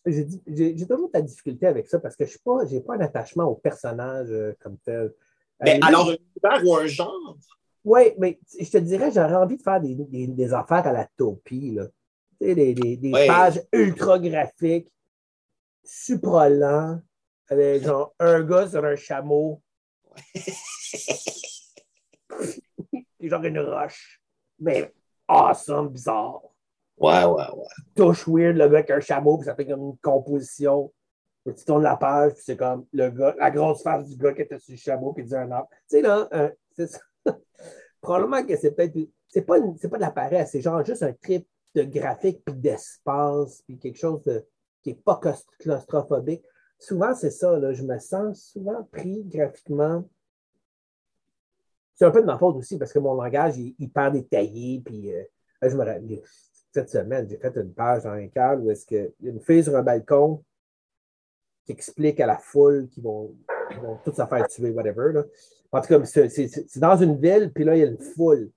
[0.06, 2.38] j'ai toujours de la difficulté avec ça parce que je
[2.74, 5.14] n'ai pas un attachement au personnage euh, comme tel.
[5.62, 7.38] Mais Euh, alors, un univers ou un genre?
[7.86, 11.08] Oui, mais je te dirais, j'aurais envie de faire des, des- des affaires à la
[11.18, 11.88] topie, là.
[12.40, 13.28] Tu sais, des, Ouais.
[13.28, 14.92] pages ultra graphiques,
[15.84, 17.00] super lents,
[17.50, 19.62] avec genre un gars sur un chameau.
[23.20, 24.22] Et genre une roche.
[24.60, 24.94] Mais
[25.28, 26.42] awesome, bizarre.
[26.98, 27.68] Ouais, ouais, ouais.
[27.96, 30.94] Touche weird, le gars avec un chameau, puis ça fait comme une composition.
[31.46, 34.34] Puis tu tournes la page, puis c'est comme le gars, la grosse face du gars
[34.34, 35.70] qui était sur le chameau, qui dit un arbre.
[35.72, 37.00] Tu sais, là, euh, c'est ça.
[38.02, 38.98] Probablement que c'est peut-être.
[39.28, 42.44] C'est pas, une- c'est pas de la paresse, c'est genre juste un trip de graphique,
[42.46, 44.46] puis d'espace, puis quelque chose de,
[44.84, 46.44] qui n'est pas claus- claustrophobique.
[46.78, 50.04] Souvent, c'est ça, là, je me sens souvent pris graphiquement.
[51.96, 55.14] C'est un peu de ma faute aussi, parce que mon langage, il perd détaillé, puis
[55.14, 55.24] euh,
[55.62, 56.22] je me rappelle,
[56.74, 59.40] cette semaine, j'ai fait une page dans un cadre où est-ce qu'il y a une
[59.40, 60.44] fille sur un balcon
[61.66, 63.36] qui explique à la foule qui vont,
[63.72, 65.14] qui vont tous se faire tuer, whatever.
[65.14, 65.24] Là.
[65.72, 68.50] En tout cas, c'est, dans une ville, puis là, il y a une foule.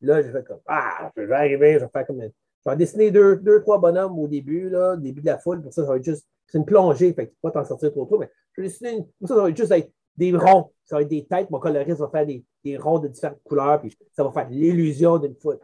[0.00, 2.20] Là, j'ai fait comme Ah, je vais arriver, je vais faire comme.
[2.20, 5.72] Je vais dessiner deux, deux, trois bonhommes au début, là, début de la foule, pour
[5.72, 6.26] ça, ça va être juste.
[6.46, 8.96] C'est une plongée, fait que tu pas t'en sortir trop trop, mais je vais dessiner
[8.96, 9.06] une.
[9.06, 10.72] Pour ça, ça va être juste être des ronds.
[10.84, 11.50] Ça va être des têtes.
[11.50, 15.18] Mon coloriste va faire des, des ronds de différentes couleurs, puis ça va faire l'illusion
[15.18, 15.58] d'une foule.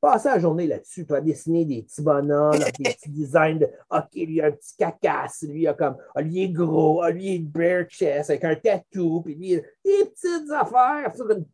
[0.00, 4.14] Passer la journée là-dessus, tu vas dessiner des petits bonhommes, des petits designs de OK,
[4.14, 7.02] lui, il a un petit cacasse, lui, il a comme ah, lui, il est gros,
[7.02, 10.50] ah, lui, il est bare chest avec un tatou, puis lui, il a des petites
[10.52, 11.44] affaires sur une.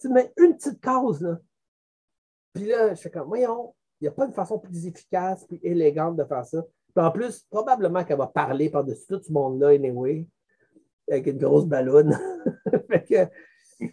[0.00, 1.38] Tu mets une petite case, là.
[2.52, 5.58] Puis là, je fais comme, voyons, il n'y a pas une façon plus efficace, plus
[5.62, 6.64] élégante de faire ça.
[6.94, 10.26] Puis en plus, probablement qu'elle va parler par-dessus tout ce monde-là, anyway.
[11.10, 12.18] Avec une grosse ballonne.
[12.90, 13.86] fait que,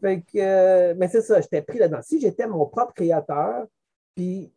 [0.00, 2.02] fait que, mais c'est ça, j'étais pris là-dedans.
[2.02, 3.66] Si j'étais mon propre créateur,
[4.14, 4.52] puis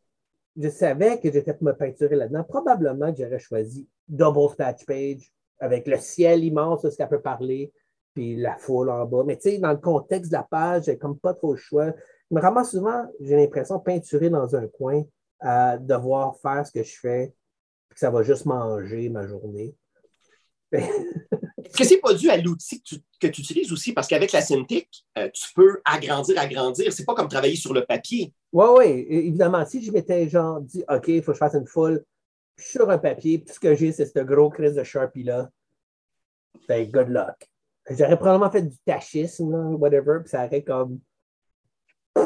[0.57, 5.31] je savais que j'étais pour me peinturer là-dedans, probablement que j'aurais choisi Double Splash Page
[5.59, 7.71] avec le ciel immense, ce qu'elle peut parler,
[8.13, 9.23] puis la foule en bas.
[9.25, 11.93] Mais tu sais, dans le contexte de la page, j'ai comme pas trop le choix.
[12.31, 15.03] Mais vraiment souvent, j'ai l'impression peinturer dans un coin,
[15.79, 17.33] devoir faire ce que je fais,
[17.89, 19.75] puis que ça va juste manger ma journée.
[21.75, 22.81] Est-ce que c'est pas dû à l'outil
[23.19, 23.91] que tu, utilises aussi?
[23.91, 26.93] Parce qu'avec la Cintiq, euh, tu peux agrandir, agrandir.
[26.93, 28.33] C'est pas comme travailler sur le papier.
[28.53, 29.65] Oui, oui, évidemment.
[29.65, 32.05] Si je m'étais genre dit, OK, il faut que je fasse une foule
[32.57, 35.49] sur un papier, tout ce que j'ai, c'est ce gros crise de Sharpie-là,
[36.69, 37.35] ben, good luck.
[37.89, 41.01] J'aurais probablement fait du tachisme, whatever, puis ça aurait comme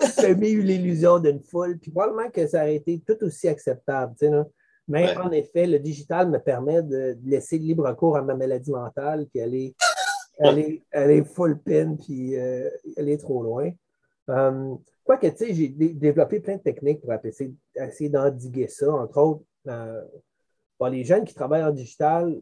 [0.00, 4.28] semi eu l'illusion d'une foule, puis probablement que ça aurait été tout aussi acceptable, tu
[4.28, 4.32] sais,
[4.90, 9.26] mais en effet, le digital me permet de laisser libre cours à ma maladie mentale,
[9.30, 9.74] puis elle est,
[10.90, 13.70] elle est, full pin, puis euh, elle est trop loin.
[14.30, 14.74] Euh,
[15.04, 18.92] Quoique, tu sais, j'ai développé plein de techniques pour essayer, essayer d'endiguer ça.
[18.92, 20.02] Entre autres, euh,
[20.90, 22.40] les jeunes qui travaillent en digital,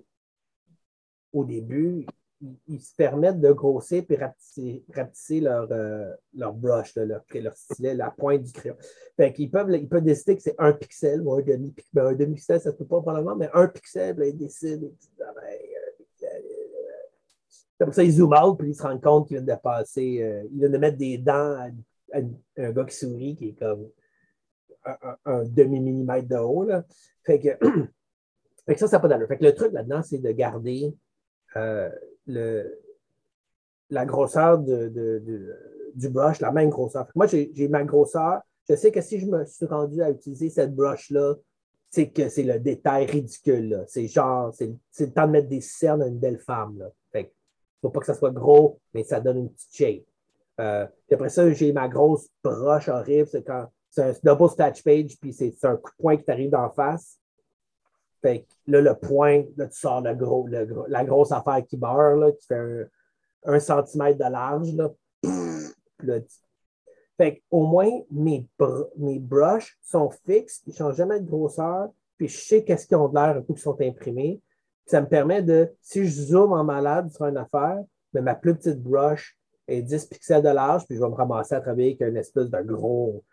[1.32, 2.06] au début,
[2.68, 8.10] ils, se permettent de grossir et rapetisser, leur, euh, leur brush, leur, leur stylet, la
[8.10, 8.76] pointe du crayon.
[9.16, 12.14] Fait qu'ils peuvent, ils peuvent décider que c'est un pixel ou un demi ben, un
[12.14, 14.88] demi-pixel, ça ne se peut pas probablement, mais un pixel, ils décident,
[15.20, 15.58] ah, ben,
[17.78, 20.42] comme ça, ils zooment out, puis ils se rendent compte qu'ils viennent de passer, euh,
[20.50, 21.56] ils viennent de mettre des dents
[22.12, 22.18] à,
[22.56, 23.88] un gars qui sourit, qui est comme
[25.24, 26.64] un, demi-millimètre de haut.
[26.64, 26.84] Là.
[27.22, 27.48] Fait, que,
[28.66, 29.28] fait que ça, ça n'a pas d'allure.
[29.28, 30.92] Fait que le truc là-dedans, c'est de garder
[31.56, 31.90] euh,
[32.28, 34.92] la grosseur de,
[35.94, 37.06] du brush, la même grosseur.
[37.14, 38.40] Moi, j'ai ma grosseur.
[38.68, 41.34] Je sais que si je me suis rendu à utiliser cette brush-là,
[41.90, 43.84] c'est que c'est le détail ridicule.
[43.88, 46.78] C'est genre, c'est le temps de mettre des cernes à une belle femme.
[46.78, 46.90] Là.
[47.12, 50.04] Fait ne faut pas que ça soit gros, mais ça donne une petite shape.
[50.60, 53.28] Euh, après ça, j'ai ma grosse broche horrible.
[53.28, 56.50] C'est quand c'est un double stitch page, puis c'est un coup de poing qui t'arrive
[56.50, 57.18] d'en face.
[58.20, 60.48] Fait là, le point, là, tu sors le gros,
[60.88, 62.88] la grosse affaire qui beurre, là, qui fait
[63.44, 64.72] un, centimètre de large.
[64.74, 66.20] Là.
[67.16, 68.46] Fait au moins, mes,
[68.96, 72.96] mes brushes sont fixes, ils ne changent jamais de grosseur, puis je sais qu'est-ce qu'ils
[72.96, 74.40] ont de l'air un coup qu'ils sont imprimés.
[74.86, 78.54] ça me permet de, si je zoome en malade sur une affaire, mais ma plus
[78.54, 82.08] petite brush est 10 pixels de large, puis je vais me ramasser à travailler avec
[82.08, 83.24] une espèce de gros,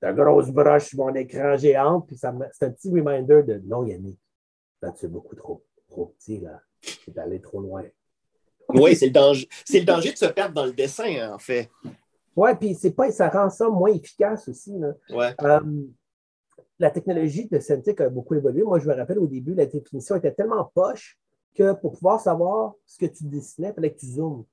[0.00, 4.18] grosse broche sur mon écran géant, puis c'est un petit reminder de non, Yannick,
[4.84, 6.60] là, tu es beaucoup trop, trop petit, là.
[6.80, 7.84] Tu es allé trop loin.
[8.68, 9.48] Oui, c'est le danger.
[9.64, 11.70] C'est le danger de se perdre dans le dessin, en fait.
[12.36, 14.76] Oui, puis c'est pas, ça rend ça moins efficace aussi.
[14.78, 14.92] Là.
[15.10, 15.34] Ouais.
[15.42, 15.86] Euh,
[16.78, 18.62] la technologie de Cintiq a beaucoup évolué.
[18.62, 21.18] Moi, je me rappelle au début, la définition était tellement poche
[21.54, 24.44] que pour pouvoir savoir ce que tu dessinais, il fallait que tu zoomes.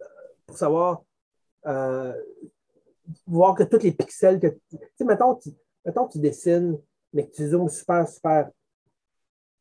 [0.00, 0.04] Euh,
[0.46, 1.04] pour savoir,
[1.66, 2.12] euh,
[3.26, 4.48] voir que tous les pixels que.
[4.68, 5.50] Tu sais, mettons, tu,
[5.84, 6.76] mettons, tu dessines,
[7.12, 8.50] mais que tu zoomes super, super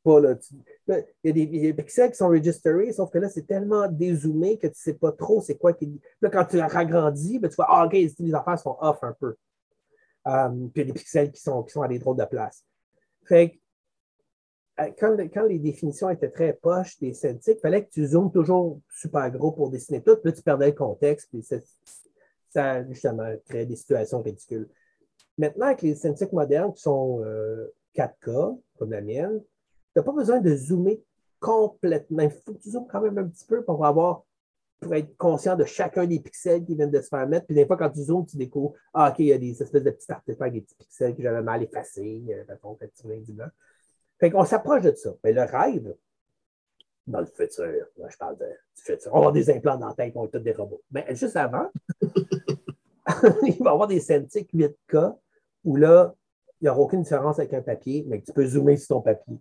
[0.07, 4.67] il, y a des, pixels qui sont registrés, sauf que là, c'est tellement dézoomé que
[4.67, 5.99] tu ne sais pas trop c'est quoi qui.
[6.21, 9.13] Là, quand tu la ragrandis, ben, tu vois, ah, OK, les affaires sont off un
[9.19, 9.35] peu.
[10.25, 12.25] Um, puis il y a des pixels qui sont, qui sont à des drôles de
[12.25, 12.63] place.
[13.23, 13.59] Fait
[14.79, 18.79] euh, quand, les définitions étaient très poches des Celtics, il fallait que tu zoomes toujours
[18.93, 20.15] super gros pour dessiner tout.
[20.17, 21.29] Puis là, tu perdais le contexte.
[21.29, 24.67] Puis ça, justement, créait des situations ridicules.
[25.37, 27.21] Maintenant, avec les Celtics modernes qui sont
[27.95, 29.41] 4K, euh, comme la mienne,
[29.97, 31.01] tu n'as pas besoin de zoomer
[31.39, 32.21] complètement.
[32.21, 34.23] Il faut que tu zoomes quand même un petit peu pour avoir
[34.79, 37.47] pour être conscient de chacun des pixels qui viennent de se faire mettre.
[37.47, 39.81] Puis des fois, quand tu zoomes, tu découvres Ah, OK, il y a des espèces
[39.81, 42.23] de petits artefacts, des petits pixels que j'avais mal effacés.
[42.29, 43.45] Euh,
[44.19, 45.15] fait qu'on s'approche de ça.
[45.23, 45.95] Mais le rêve,
[47.07, 49.87] dans le futur, là, je parle de, du futur, on va avoir des implants dans
[49.87, 50.83] la tête, on va tous des robots.
[50.91, 51.71] Mais juste avant,
[52.03, 55.17] il va y avoir des Cintiq 8K
[55.63, 56.13] où là,
[56.61, 59.39] il n'y aura aucune différence avec un papier, mais tu peux zoomer sur ton papier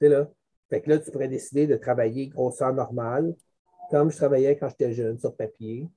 [0.00, 0.30] là.
[0.68, 3.34] Fait que là, tu pourrais décider de travailler grosseur normale,
[3.90, 5.88] comme je travaillais quand j'étais jeune sur papier,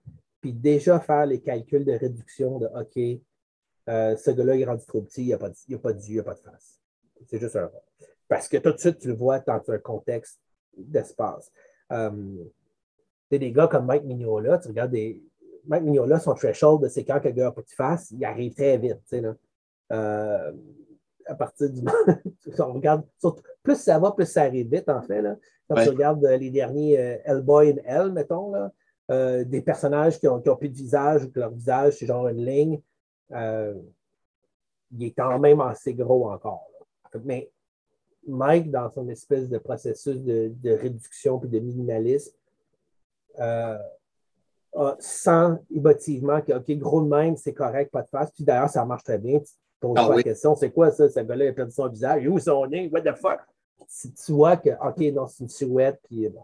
[0.41, 3.21] puis déjà faire les calculs de réduction de OK,
[3.89, 6.13] euh, ce gars-là est rendu trop petit, il n'y a, pas de, a pas il
[6.13, 6.79] n'y a pas de face.
[7.27, 7.69] C'est juste un
[8.27, 10.39] Parce que tout de suite, tu le vois dans un contexte
[10.77, 11.51] d'espace.
[11.89, 12.47] Um,
[13.31, 15.21] des gars comme Mike Mignola, tu regardes des.
[15.65, 18.77] Mike Mignola, son threshold, c'est quand le gars n'a pas de face, il arrive très
[18.77, 18.99] vite.
[19.11, 19.35] Là.
[19.91, 20.51] Euh,
[21.29, 21.81] à partir du
[22.59, 23.03] on regarde,
[23.63, 25.21] plus ça va, plus ça arrive vite, en fait.
[25.21, 25.35] Là.
[25.69, 28.71] Quand tu regardes euh, les derniers euh, Hellboy et Hell, mettons, là,
[29.11, 32.05] euh, des personnages qui ont, qui ont, plus de visage ou que leur visage, c'est
[32.05, 32.81] genre une ligne,
[34.91, 36.67] il est quand même assez gros encore.
[37.23, 37.51] Mais
[38.27, 42.33] Mike, dans son espèce de processus de, réduction puis de minimalisme,
[44.99, 48.31] sent émotivement que, OK, gros de même, c'est correct, pas de face.
[48.31, 49.39] Puis d'ailleurs, ça marche très bien.
[49.81, 51.09] Tu poses ah la question, c'est quoi ça?
[51.09, 52.27] Ce gars-là, il a perdu son visage.
[52.27, 52.89] Où son nez?
[52.91, 53.39] What the fuck?
[53.87, 56.43] Si tu vois que, OK, non, c'est une silhouette, puis bon.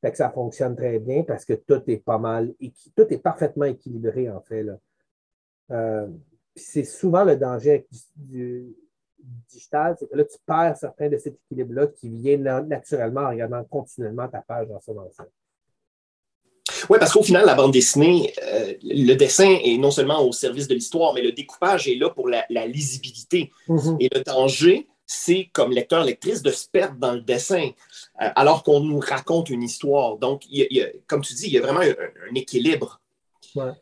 [0.00, 2.52] Fait que ça fonctionne très bien parce que tout est pas mal,
[2.96, 4.64] tout est parfaitement équilibré, en fait.
[4.64, 4.78] Là.
[5.70, 6.08] Euh,
[6.56, 8.74] c'est souvent le danger avec du,
[9.48, 13.62] digital, c'est que là, tu perds certains de cet équilibre-là qui vient naturellement en regardant
[13.64, 15.30] continuellement ta page dans son ensemble.
[16.88, 20.68] Oui, parce qu'au final, la bande dessinée, euh, le dessin est non seulement au service
[20.68, 23.50] de l'histoire, mais le découpage est là pour la, lisibilité.
[23.68, 23.96] Mm-hmm.
[24.00, 27.70] Et le danger, c'est comme lecteur, lectrice, de se perdre dans le dessin,
[28.22, 30.16] euh, alors qu'on nous raconte une histoire.
[30.16, 30.44] Donc,
[31.06, 33.00] comme tu dis, il y a vraiment un, équilibre.
[33.54, 33.72] Ouais.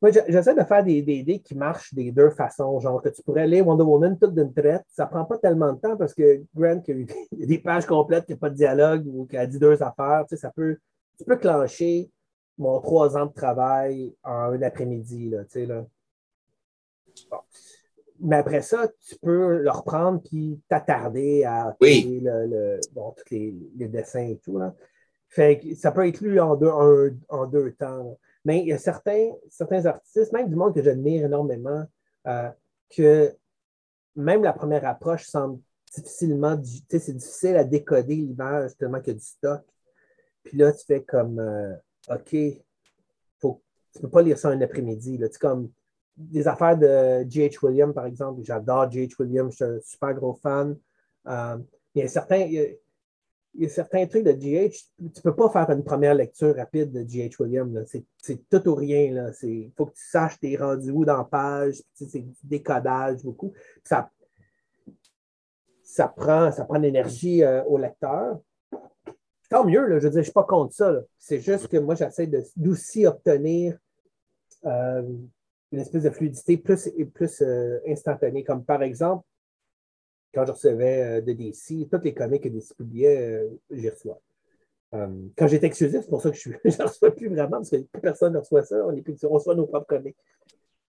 [0.00, 2.78] Moi, j'essaie de faire des idées qui marchent des deux façons.
[2.78, 4.84] Genre que tu pourrais lire Wonder Woman toute d'une traite.
[4.88, 7.86] Ça ne prend pas tellement de temps parce que Grant, il y a des pages
[7.86, 10.24] complètes, n'y a pas de dialogue ou qu'il a dit deux affaires.
[10.28, 10.76] Tu, sais, ça peut,
[11.18, 12.08] tu peux clencher
[12.58, 15.30] mon trois ans de travail en un après-midi.
[15.30, 15.86] Là, tu sais, là.
[18.20, 23.52] Mais après ça, tu peux le reprendre puis t'attarder à le, bon, tous les,
[23.88, 24.58] dessins et tout.
[24.58, 24.74] Là.
[25.28, 26.70] Fait que ça peut être lu en deux,
[27.28, 28.18] en deux temps.
[28.44, 31.84] Mais il y a certains, certains artistes, même du monde que j'admire énormément,
[32.26, 32.50] euh,
[32.90, 33.34] que
[34.16, 35.60] même la première approche semble
[35.94, 39.62] difficilement, c'est difficile à décoder l'image tellement qu'il y a du stock.
[40.44, 41.74] Puis là, tu fais comme, euh,
[42.08, 42.36] OK,
[43.40, 45.20] faut, tu ne peux pas lire ça un après-midi.
[45.32, 45.70] Tu comme
[46.16, 47.58] des affaires de J.H.
[47.62, 48.42] Williams, par exemple.
[48.44, 49.14] J'adore J.H.
[49.18, 50.76] Williams, je suis un super gros fan.
[51.26, 51.58] Euh,
[51.94, 52.46] il y a certains,
[53.54, 56.56] il y a certains trucs de GH, tu ne peux pas faire une première lecture
[56.56, 57.84] rapide de GH Williams.
[58.18, 59.32] C'est tout ou rien.
[59.42, 61.82] Il faut que tu saches tes rendus où dans la page.
[61.94, 63.52] C'est du décodage beaucoup.
[63.84, 64.10] Ça,
[65.82, 68.40] ça prend, ça prend l'énergie euh, au lecteur.
[69.54, 71.00] Tant mieux, là, je ne suis pas contre ça.
[71.16, 73.78] C'est juste que moi, j'essaie d'aussi obtenir
[74.64, 75.02] euh,
[75.70, 78.42] une espèce de fluidité plus, plus euh, instantanée.
[78.42, 79.24] Comme par exemple,
[80.34, 84.20] quand je recevais euh, de DC, tous les comics que DC publiait, euh, j'y reçois.
[84.94, 85.06] Euh,
[85.38, 88.32] quand j'étais exclusif, c'est pour ça que je ne reçois plus vraiment, parce que personne
[88.32, 88.84] ne reçoit ça.
[88.84, 90.16] On, est plus, on reçoit nos propres comics,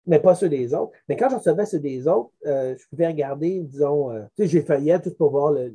[0.07, 0.93] mais pas ceux des autres.
[1.09, 5.33] Mais quand je recevais ceux des autres, je pouvais regarder, disons, j'ai feuillé tout pour
[5.33, 5.75] voir le,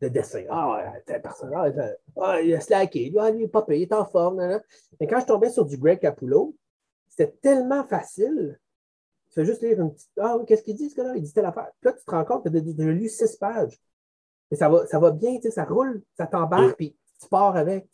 [0.00, 0.44] dessin.
[0.50, 1.74] Ah, un personnage,
[2.20, 4.60] ah, il a slacké, ah, il n'est pas payé, il est en forme.
[5.00, 6.54] Mais quand je tombais sur du Greg Capullo,
[7.08, 8.58] c'était tellement facile
[9.36, 10.10] tu fais juste lire une petite.
[10.18, 11.16] Ah qu'est-ce qu'il dit, ce gars-là?
[11.16, 11.70] Il dit telle affaire.
[11.80, 13.78] Puis là, tu te rends compte que tu as lu six pages.
[14.50, 17.88] Et ça va, ça va bien, ça roule, ça t'embarque, puis tu pars avec.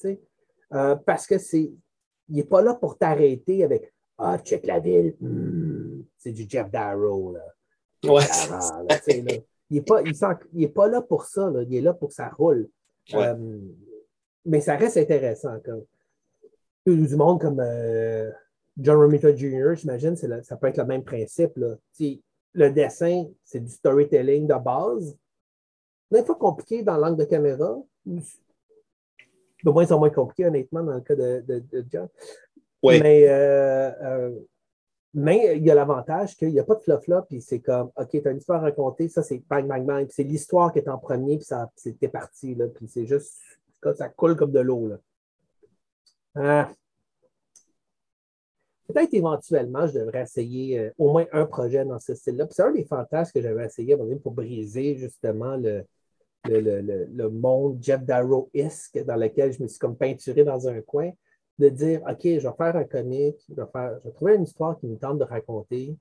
[0.72, 1.72] Euh, parce que c'est.
[2.28, 5.16] Il n'est pas là pour t'arrêter avec Ah, check la ville.
[5.20, 7.32] Hmm, c'est du Jeff Darrow.
[7.32, 7.40] Là.
[8.04, 8.22] Ouais.
[9.72, 10.02] Il n'est pas,
[10.52, 11.48] il pas là pour ça.
[11.50, 11.62] Là.
[11.62, 12.68] Il est là pour que ça roule.
[13.14, 13.58] Euh,
[14.44, 15.58] mais ça reste intéressant.
[15.64, 15.84] Comme.
[16.84, 18.30] Du monde comme euh,
[18.76, 21.56] John Romita Jr., j'imagine, ça peut être le même principe.
[21.56, 21.76] Là.
[22.54, 25.16] Le dessin, c'est du storytelling de base.
[26.10, 27.78] Des fois compliqué dans l'angle de caméra.
[28.04, 32.08] De moins en moins compliqué, honnêtement, dans le cas de, de, John.
[32.82, 34.40] Mais, euh, euh,
[35.14, 38.10] mais il y a l'avantage qu'il n'y a pas de flop-flop, puis c'est comme, OK,
[38.10, 40.88] tu as une histoire à raconter, ça c'est bang, bang, bang, c'est l'histoire qui est
[40.88, 41.46] en premier, puis
[41.76, 43.36] c'était parti, là, puis c'est juste,
[43.96, 44.88] ça coule comme de l'eau.
[44.88, 44.98] Là.
[46.34, 46.70] Ah,
[48.88, 52.46] peut-être éventuellement, je devrais essayer euh, au moins un projet dans ce style-là.
[52.50, 55.84] C'est un des fantasmes que j'avais essayé pour briser justement le,
[56.44, 61.10] le, monde Jeff Darrow-esque dans lequel je me suis comme peinturé dans un coin,
[61.62, 64.42] de dire OK, je vais faire un comic, je vais, faire, je vais trouver une
[64.42, 65.96] histoire qui me tente de raconter.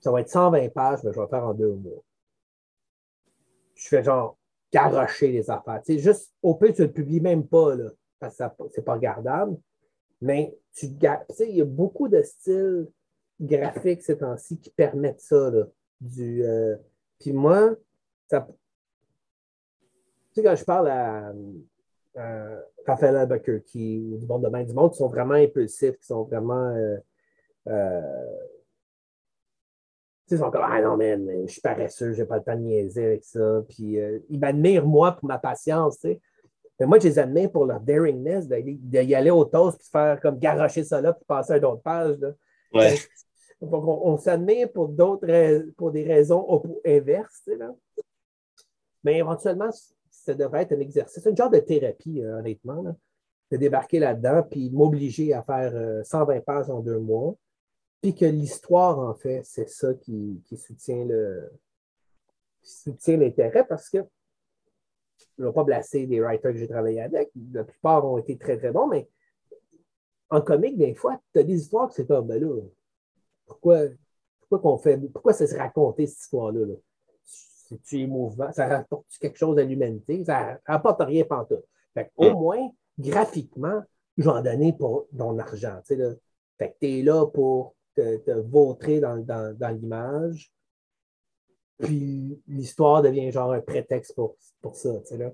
[0.00, 2.02] Ça va être 120 pages, mais je vais le faire en deux mois.
[3.74, 4.38] Je fais genre
[4.72, 5.80] garocher les affaires.
[5.84, 8.94] C'est juste, au pire, tu ne le publies même pas, là, parce que c'est pas
[8.94, 9.56] regardable.
[10.20, 10.86] Mais tu
[11.30, 12.88] sais, il y a beaucoup de styles
[13.40, 15.50] graphiques ces temps-ci qui permettent ça.
[15.50, 15.64] Là,
[16.00, 16.76] du, euh,
[17.18, 17.74] puis moi,
[18.28, 18.54] ça, tu
[20.34, 21.32] sais, quand je parle à,
[22.86, 26.24] Raphaël Albuquerque ou du monde de main du monde, qui sont vraiment impulsifs, qui sont
[26.24, 26.68] vraiment.
[26.68, 26.96] Euh,
[27.68, 28.36] euh,
[30.30, 33.04] ils sont comme Ah non, man, je suis paresseux, j'ai pas le temps de niaiser
[33.04, 33.62] avec ça.
[33.68, 33.98] Puis
[34.28, 36.00] ils m'admirent, moi, pour ma patience.
[36.00, 36.20] Tu sais.
[36.78, 40.38] Mais moi, je les admets pour leur daringness d'y aller au toast puis faire comme
[40.38, 42.18] garocher ça là puis passer à d'autres pages.
[42.72, 42.94] Ouais.
[43.60, 47.42] Donc, on, s'admire pour d'autres pour des raisons inverses.
[47.46, 47.74] Là.
[49.02, 49.70] Mais éventuellement,
[50.28, 52.82] ça devrait être un exercice, un genre de thérapie, euh, honnêtement,
[53.50, 57.34] de débarquer là-dedans puis m'obliger à faire 120 euh, pages en deux mois.
[58.02, 61.50] Puis que l'histoire, en fait, c'est ça qui, soutient le
[62.62, 63.98] qui soutient l'intérêt parce que
[65.18, 67.30] je ne vais pas blesser des writers que j'ai travaillé avec.
[67.52, 69.08] La plupart ont été très, très bons, mais
[70.28, 72.60] en comique, des fois, tu as des histoires que c'est comme, ben là,
[73.46, 73.78] pourquoi,
[74.40, 76.66] pourquoi qu'on fait, pourquoi ça se raconter cette histoire-là?
[76.66, 76.74] Là?
[77.68, 78.52] C'est-tu émouvant?
[78.52, 80.24] Ça rapporte quelque chose à l'humanité?
[80.24, 81.64] Ça ne rapporte rien pantoute.
[81.94, 82.32] Fait Au mm.
[82.34, 83.82] moins, graphiquement,
[84.16, 85.80] je vais en donner pour ton argent.
[85.86, 85.94] Tu
[86.82, 90.50] es là pour te, te vautrer dans, dans, dans l'image.
[91.78, 94.94] Puis l'histoire devient genre un prétexte pour, pour ça.
[95.12, 95.30] Là.